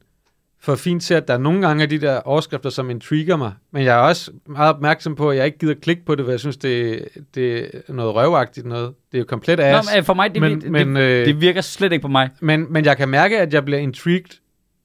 [0.62, 3.52] for fint til, at der er nogle gange af de der overskrifter, som intriger mig.
[3.72, 6.30] Men jeg er også meget opmærksom på, at jeg ikke gider klikke på det, for
[6.30, 8.94] jeg synes, det, det er noget røvagtigt noget.
[9.12, 9.88] Det er jo komplet Nå, ass.
[9.92, 12.08] men, øh, for mig, det, men, det, men, det, øh, det virker slet ikke på
[12.08, 12.30] mig.
[12.40, 14.40] men, men jeg kan mærke, at jeg bliver intrigued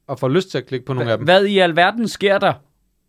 [0.08, 1.26] og får lyst til at klikke på nogle af dem.
[1.26, 2.54] Hvad i alverden sker der?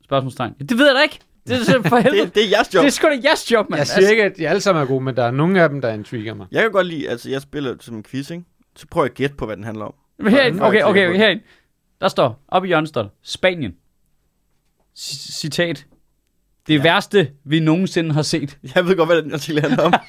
[0.05, 0.55] Spørgsmålstegn.
[0.69, 1.19] Det ved jeg da ikke.
[1.49, 2.23] Det er for helvede.
[2.23, 2.81] Det, det er jeres job.
[2.81, 3.79] det er sgu da jeres job, mand.
[3.79, 5.81] Jeg siger ikke, at de alle sammen er gode, men der er nogle af dem,
[5.81, 6.47] der intriger mig.
[6.53, 8.45] Jeg kan godt lide, altså jeg spiller som en quiz, ikke?
[8.77, 9.95] Så prøver jeg at gætte på, hvad den handler om.
[10.19, 11.43] Altså, herinde, okay, okay, okay, herinde.
[12.01, 13.73] Der står, op i hjørnet står der, Spanien.
[14.99, 15.87] C- citat.
[16.67, 16.83] Det ja.
[16.83, 18.59] værste, vi nogensinde har set.
[18.75, 19.93] Jeg ved godt, hvad den artikel handler om.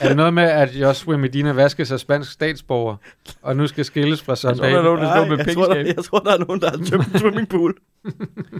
[0.00, 2.96] Er det noget med, at Joshua Medina vaskes af spansk statsborger,
[3.42, 5.54] og nu skal skilles fra Jeg Søren tror, der er nogen, der står med jeg,
[5.54, 7.74] tror, der, jeg tror, der er nogen, der har tømt en swimmingpool.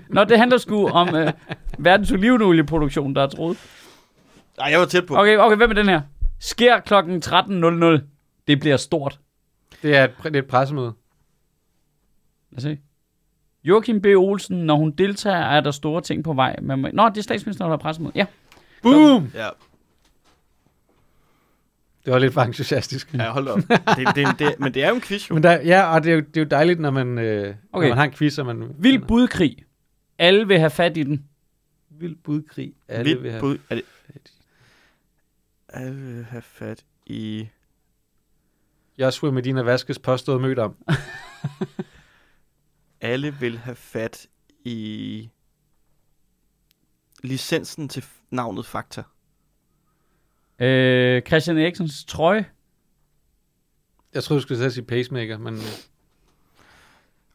[0.08, 1.32] Nå, det handler sgu om øh,
[1.78, 3.58] verdens olivenolieproduktion, der er troet.
[4.58, 5.16] Nej, jeg var tæt på.
[5.16, 6.00] Okay, okay, hvem er den her?
[6.40, 8.13] Sker klokken 13.00.
[8.46, 9.20] Det bliver stort.
[9.82, 10.92] Det er et, det er et pressemøde.
[12.50, 12.78] Lad os se.
[13.64, 14.06] Joachim B.
[14.06, 16.56] Olsen, når hun deltager, er der store ting på vej.
[16.62, 16.88] Man må...
[16.92, 18.12] Nå, det er statsministeren, der har pressemøde.
[18.14, 18.26] Ja.
[18.82, 19.30] Boom!
[19.34, 19.48] Ja,
[22.04, 23.14] Det var lidt for entusiastisk.
[23.14, 23.58] ja hold op.
[23.58, 25.34] Det, det, det, men det er jo en quiz, jo.
[25.34, 27.54] Men der, ja, og det er, jo, det er jo dejligt, når man, øh, okay.
[27.72, 28.74] Når man har en quiz, og man...
[28.78, 29.64] Vild budkrig.
[30.18, 31.24] Alle vil have fat i den.
[31.90, 32.72] Vild budkrig.
[32.88, 33.40] Alle vil Vildt have...
[33.40, 33.58] bud.
[33.70, 33.84] Er det...
[35.68, 37.48] Alle vil have fat i...
[38.98, 40.76] Joshua Medina Vaskes påstået mødt om.
[43.00, 44.26] Alle vil have fat
[44.64, 45.30] i...
[47.22, 49.02] Licensen til navnet Fakta.
[50.58, 52.46] Øh, Christian Eriksens trøje.
[54.14, 55.58] Jeg troede, du skulle sige pacemaker, men...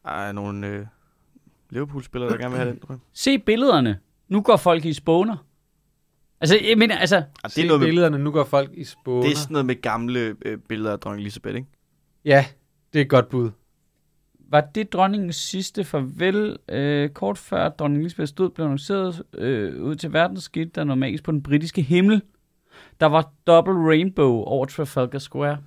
[0.04, 0.86] Er nogle øh,
[1.70, 2.98] Liverpool-spillere, der gerne vil have den, tror.
[3.12, 4.00] Se billederne.
[4.28, 5.36] Nu går folk i spåner.
[6.40, 9.22] Altså, jeg mener, altså, Ah, det, er noget med, billederne, nu går folk i spåner.
[9.22, 11.68] det er sådan noget med gamle øh, billeder af dronning Elisabeth, ikke?
[12.24, 12.44] Ja,
[12.92, 13.50] det er et godt bud.
[14.50, 16.56] var det dronningens sidste farvel?
[16.68, 21.24] Øh, kort før dronning Elisabeths død blev annonceret øh, ud til verden, skete der magisk
[21.24, 22.22] på den britiske himmel.
[23.00, 25.58] Der var double rainbow over Trafalgar Square.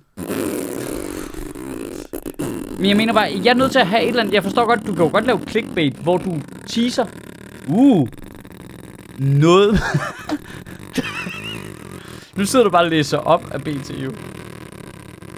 [2.78, 4.34] Men jeg mener bare, jeg er nødt til at have et eller andet.
[4.34, 7.06] Jeg forstår godt, du kan jo godt lave clickbait, hvor du teaser.
[7.68, 8.08] Uh.
[9.18, 9.80] Noget.
[12.36, 14.10] nu sidder du bare og læser op af BT jo.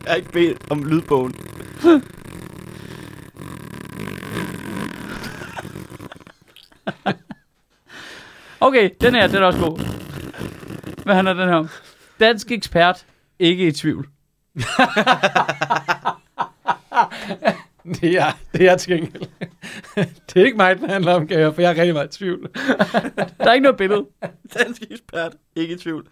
[0.05, 1.35] Jeg har ikke bedt om lydbogen.
[8.61, 9.79] Okay, den her, den er også god.
[11.05, 11.69] Hvad handler den her om?
[12.21, 13.07] Dansk ekspert,
[13.39, 14.09] ikke i tvivl.
[18.01, 19.29] Det er, det er til gengæld.
[20.35, 22.49] det er ikke mig, den handler om, Gager, for jeg er rigtig meget i tvivl.
[23.39, 24.05] Der er ikke noget billede.
[24.59, 25.33] Dansk ekspert.
[25.57, 26.07] Ikke i tvivl.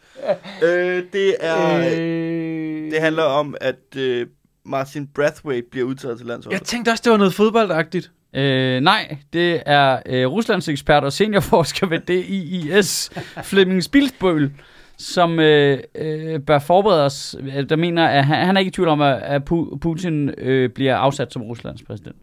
[0.63, 1.79] øh, det er...
[1.99, 2.91] Øh...
[2.91, 4.27] Det handler om, at øh,
[4.65, 6.59] Martin Brathwaite bliver udtaget til landsholdet.
[6.59, 8.11] Jeg tænkte også, det var noget fodboldagtigt.
[8.35, 13.11] Øh, nej, det er øh, Ruslands ekspert og seniorforsker ved DIIS,
[13.43, 14.53] Flemming Spilsbøl,
[14.99, 18.73] som øh, øh, bør forberede os, øh, der mener, at han, han er ikke i
[18.73, 22.17] tvivl om, at, at Pu- Putin øh, bliver afsat som Ruslands præsident.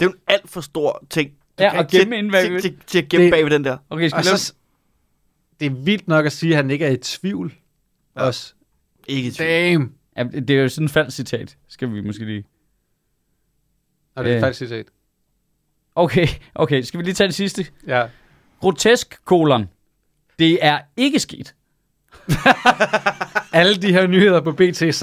[0.00, 1.30] Det er jo en alt for stor ting.
[1.58, 3.24] Du Ja, kan at ikke gemme til- inde bag til, ved- til, til at gemme
[3.24, 3.76] Det- bag ved den der.
[3.90, 4.54] Okay, skal Og så,
[5.60, 7.54] det er vildt nok at sige, at han ikke er i tvivl.
[8.16, 8.22] Ja.
[8.22, 8.54] Også.
[9.06, 9.50] Ikke i tvivl.
[9.50, 9.92] Damn.
[10.16, 12.44] Ja, det er jo sådan et falsk citat, skal vi måske lige...
[14.14, 14.38] Og det er Øh.
[14.38, 14.42] øh.
[14.42, 14.86] faktisk citat.
[15.94, 17.66] Okay, okay, skal vi lige tage det sidste?
[17.86, 18.06] Ja.
[18.60, 19.68] Grotesk, kolon.
[20.38, 21.54] Det er ikke sket.
[23.52, 24.94] Alle de her nyheder på BT site.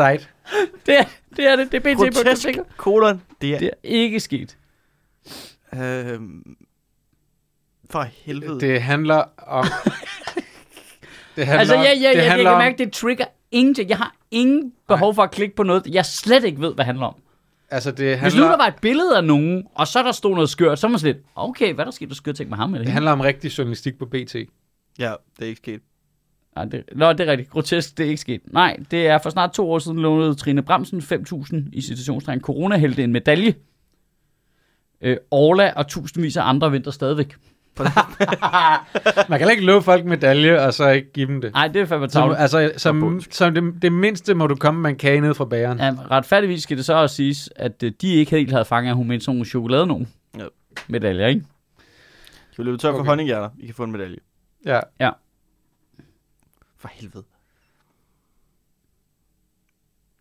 [0.85, 1.03] Det er
[1.35, 1.71] det, er det.
[1.71, 3.21] det er BT på Grotesk kolon.
[3.41, 3.59] Det er...
[3.59, 4.57] Det er ikke sket.
[5.73, 6.19] Øh,
[7.89, 8.59] for helvede.
[8.59, 9.65] Det handler om...
[11.35, 13.89] det handler, Altså, ja, ja, det ja, jeg handler kan om, mærke, det trigger ingenting.
[13.89, 16.85] Jeg har ingen behov for at klikke på noget, jeg slet ikke ved, hvad det
[16.85, 17.15] handler om.
[17.71, 20.33] Altså, det Hvis nu handler, der var et billede af nogen, og så der stod
[20.33, 22.49] noget skørt, så er man sådan lidt, okay, hvad er der sket, der skørt ting
[22.49, 22.69] med ham?
[22.69, 22.93] Eller det hende?
[22.93, 24.35] handler om rigtig journalistik på BT.
[24.99, 25.81] Ja, det er ikke sket.
[26.55, 27.49] Nej, det, nå, det er rigtigt.
[27.49, 28.41] Grotesk, det er ikke sket.
[28.53, 33.03] Nej, det er for snart to år siden lånede Trine Bremsen 5.000 i situationstegn coronahelte
[33.03, 33.55] en medalje.
[35.01, 37.35] Øh, Orla og tusindvis af andre venter stadigvæk.
[39.29, 41.53] Man kan ikke love folk medalje, og så ikke give dem det.
[41.53, 42.39] Nej, det er fandme Som, tavligt.
[42.39, 45.77] altså, som, som det, det mindste må du komme med en kage ned fra bageren.
[45.79, 48.95] Ja, retfærdigvis skal det så også siges, at øh, de ikke helt havde fanget, at
[48.95, 50.07] hun mente sådan nogle chokolade nogen.
[50.37, 50.45] Ja.
[50.87, 51.45] Medaljer, ikke?
[52.51, 53.09] Skal vi løbe tør for Okay.
[53.09, 53.49] honninghjerter?
[53.59, 54.17] I kan få en medalje.
[54.65, 55.09] Ja.
[56.77, 57.23] For helvede.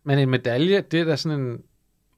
[0.03, 1.61] Men en medalje, det er da sådan en...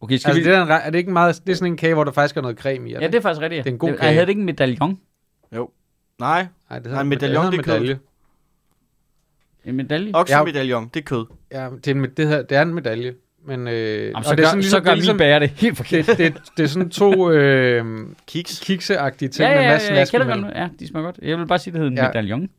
[0.02, 0.50] Okay, skal Altså, vi...
[0.50, 1.42] det er, en, er det ikke meget...
[1.46, 2.92] Det er sådan en kage, hvor der faktisk er noget creme i.
[2.94, 3.64] Ja, det er faktisk rigtigt.
[3.64, 4.12] Det er en god Jeg kage.
[4.14, 5.00] havde det ikke en medaljon.
[6.20, 7.74] Nej, Nej, det Nej, en medaljon, det er kød.
[7.74, 8.00] medalje.
[9.66, 10.12] En medalje?
[10.14, 11.26] oksemedaljon, det er kød.
[11.52, 13.14] Ja, det er en, med- det, her, det er en medalje.
[13.46, 14.98] Men, øh, Jamen, og så, det er gør, sådan så ligesom, gør det er min
[14.98, 16.06] ligesom, bager det helt forkert.
[16.08, 17.86] det, det, det er sådan to øh,
[18.28, 18.60] Kiks.
[18.60, 20.08] kikseagtige ting ja, ja, med ja, masse ja, jeg
[20.42, 20.56] godt.
[20.56, 21.20] Ja, de smager godt.
[21.22, 22.08] Jeg vil bare sige, det hedder en Ja.
[22.08, 22.42] medaljon.
[22.44, 22.50] Og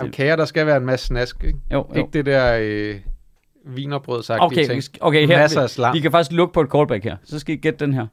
[0.00, 1.58] Jamen, Det, kager, der skal være en masse snask, ikke?
[1.72, 1.94] jo, jo.
[1.94, 3.00] Ikke det der øh,
[3.64, 5.02] vinerbrødsagtige Okay, vi ting.
[5.02, 5.94] okay her, Masser af slam.
[5.94, 7.16] vi kan faktisk lukke på et callback her.
[7.24, 8.06] Så skal I gætte den her.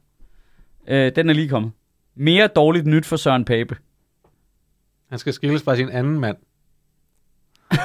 [0.88, 1.72] Øh, den er lige kommet.
[2.14, 3.76] Mere dårligt nyt for Søren Pape.
[5.08, 6.36] Han skal skilles fra sin anden mand.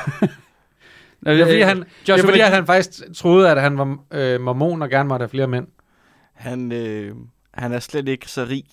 [1.25, 3.97] Det Det er fordi, han, det er fordi at han faktisk troede, at han var
[4.11, 5.67] øh, mormon og gerne måtte have flere mænd.
[6.33, 7.15] Han, øh,
[7.53, 8.63] han er slet ikke så rig,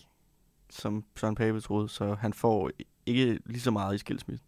[0.70, 2.70] som Søren Pape troede, så han får
[3.07, 4.47] ikke lige så meget i skilsmissen.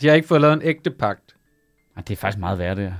[0.00, 1.36] De har ikke fået lavet en ægte pagt.
[2.00, 2.94] Ej, det er faktisk meget værd, det her.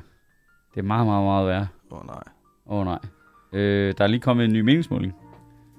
[0.75, 1.67] Det er meget, meget, meget værd.
[1.91, 2.23] Åh oh, nej.
[2.67, 2.99] Åh oh, nej.
[3.53, 5.15] Øh, der er lige kommet en ny meningsmåling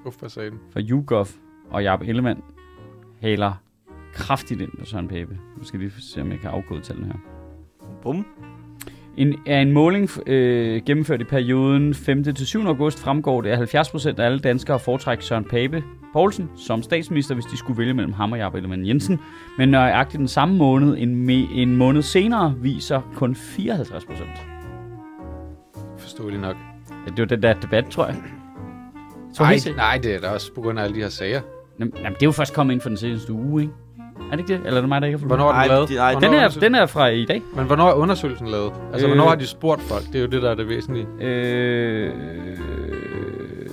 [0.05, 0.59] Uff, for satan.
[0.73, 1.27] fra YouGov
[1.69, 2.43] og Jacob Ellemann
[3.21, 3.53] haler
[4.13, 5.39] kraftigt ind på Søren Pape.
[5.57, 7.19] Nu skal vi se, om jeg kan afkode tallene her.
[8.01, 8.25] Bum.
[9.17, 12.23] En, af en måling øh, gennemført i perioden 5.
[12.23, 12.65] til 7.
[12.65, 15.83] august fremgår det, at 70% af alle danskere foretrækker Søren Pape
[16.13, 19.19] Poulsen som statsminister, hvis de skulle vælge mellem ham og Jacob Ellemann Jensen.
[19.57, 24.23] Men nøjagtigt den samme måned, en, me- en måned senere, viser kun 54%.
[25.97, 26.55] Forståeligt nok.
[26.89, 28.15] Ja, det var den der debat, tror jeg.
[29.33, 31.41] Så Nej, nej, det er da også på grund af alle de her sager.
[31.79, 33.73] Jamen, jamen, det er jo først kommet ind for den seneste uge, ikke?
[34.31, 34.61] Er det ikke det?
[34.65, 35.89] Eller er det mig, der ikke har fulgt Hvornår er den lavet?
[35.89, 37.41] de- nej, Den er, den er fra i dag.
[37.55, 38.71] Men hvornår er undersøgelsen lavet?
[38.93, 39.13] Altså, Øh.
[39.13, 40.05] hvornår har de spurgt folk?
[40.07, 41.07] Det er jo det, der er det væsentlige.
[41.21, 42.11] Øh...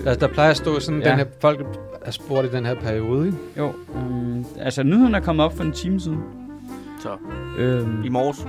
[0.06, 1.10] Altså, der plejer at stå sådan, Ja.
[1.10, 1.66] den her, folk
[2.02, 3.38] er spurgt i den her periode, ikke?
[3.58, 6.18] Jo, øhm, altså nyheden er kommet op for en time siden.
[7.00, 7.08] Så
[7.58, 8.46] Øhm, i morges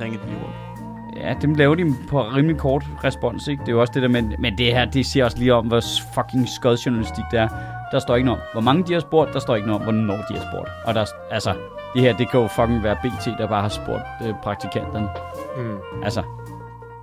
[0.00, 1.20] ringede de rundt.
[1.24, 3.60] ja, dem laver de på rimelig kort respons, ikke?
[3.60, 5.66] Det er jo også det der, men, men det her, det siger også lige om,
[5.66, 5.80] hvor
[6.14, 7.48] fucking skød journalistik det er.
[7.92, 9.94] Der står ikke noget om, hvor mange de har spurgt, der står ikke noget om,
[9.94, 10.70] hvornår de har spurgt.
[10.86, 11.54] Og der, altså,
[11.94, 15.08] det her, det kan jo fucking være BT, der bare har spurgt øh, praktikanterne.
[15.56, 15.78] Mm.
[16.04, 16.22] Altså,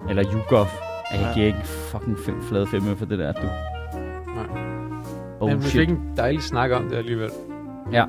[0.09, 0.67] eller YouGov.
[1.11, 1.33] Jeg Ja.
[1.33, 3.41] giver ikke fucking fem flade fem for det der, du.
[4.35, 4.45] Nej.
[5.39, 7.29] Oh, Men vi fik en dejlig snak om det alligevel.
[7.91, 8.05] Ja.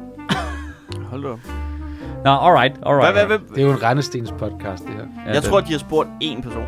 [1.10, 1.38] Hold op.
[2.24, 3.14] Nå, alright, alright.
[3.14, 3.58] Hvad, hvad, Det hvad?
[3.58, 5.00] er jo en Rendestens podcast, det her.
[5.00, 6.64] Ja, Jeg det- tror, de har spurgt én person.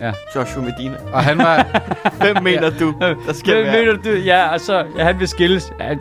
[0.00, 0.12] Ja.
[0.36, 0.94] Joshua Medina.
[1.12, 1.66] Og han var...
[2.22, 3.84] Hvem mener du, der skal Hvad være?
[3.84, 4.10] mener du?
[4.10, 5.72] Ja, altså, ja, han vil skilles.
[5.80, 5.94] Ja, Ej,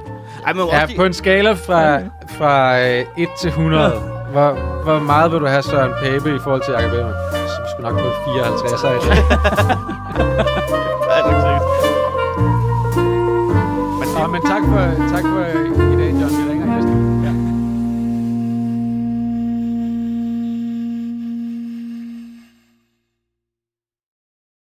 [0.54, 2.00] men Ja, også på en skala fra,
[2.38, 3.90] fra øh, 1 til 100,
[4.32, 4.52] hvor,
[4.84, 7.16] hvor meget vil du have Søren Pape i forhold til Jacob Ellemann?
[7.32, 8.98] Så vi skulle nok på en 54 i dag.
[11.10, 11.38] Ja, det er.
[14.28, 14.82] Men tak for,
[15.16, 15.44] tak for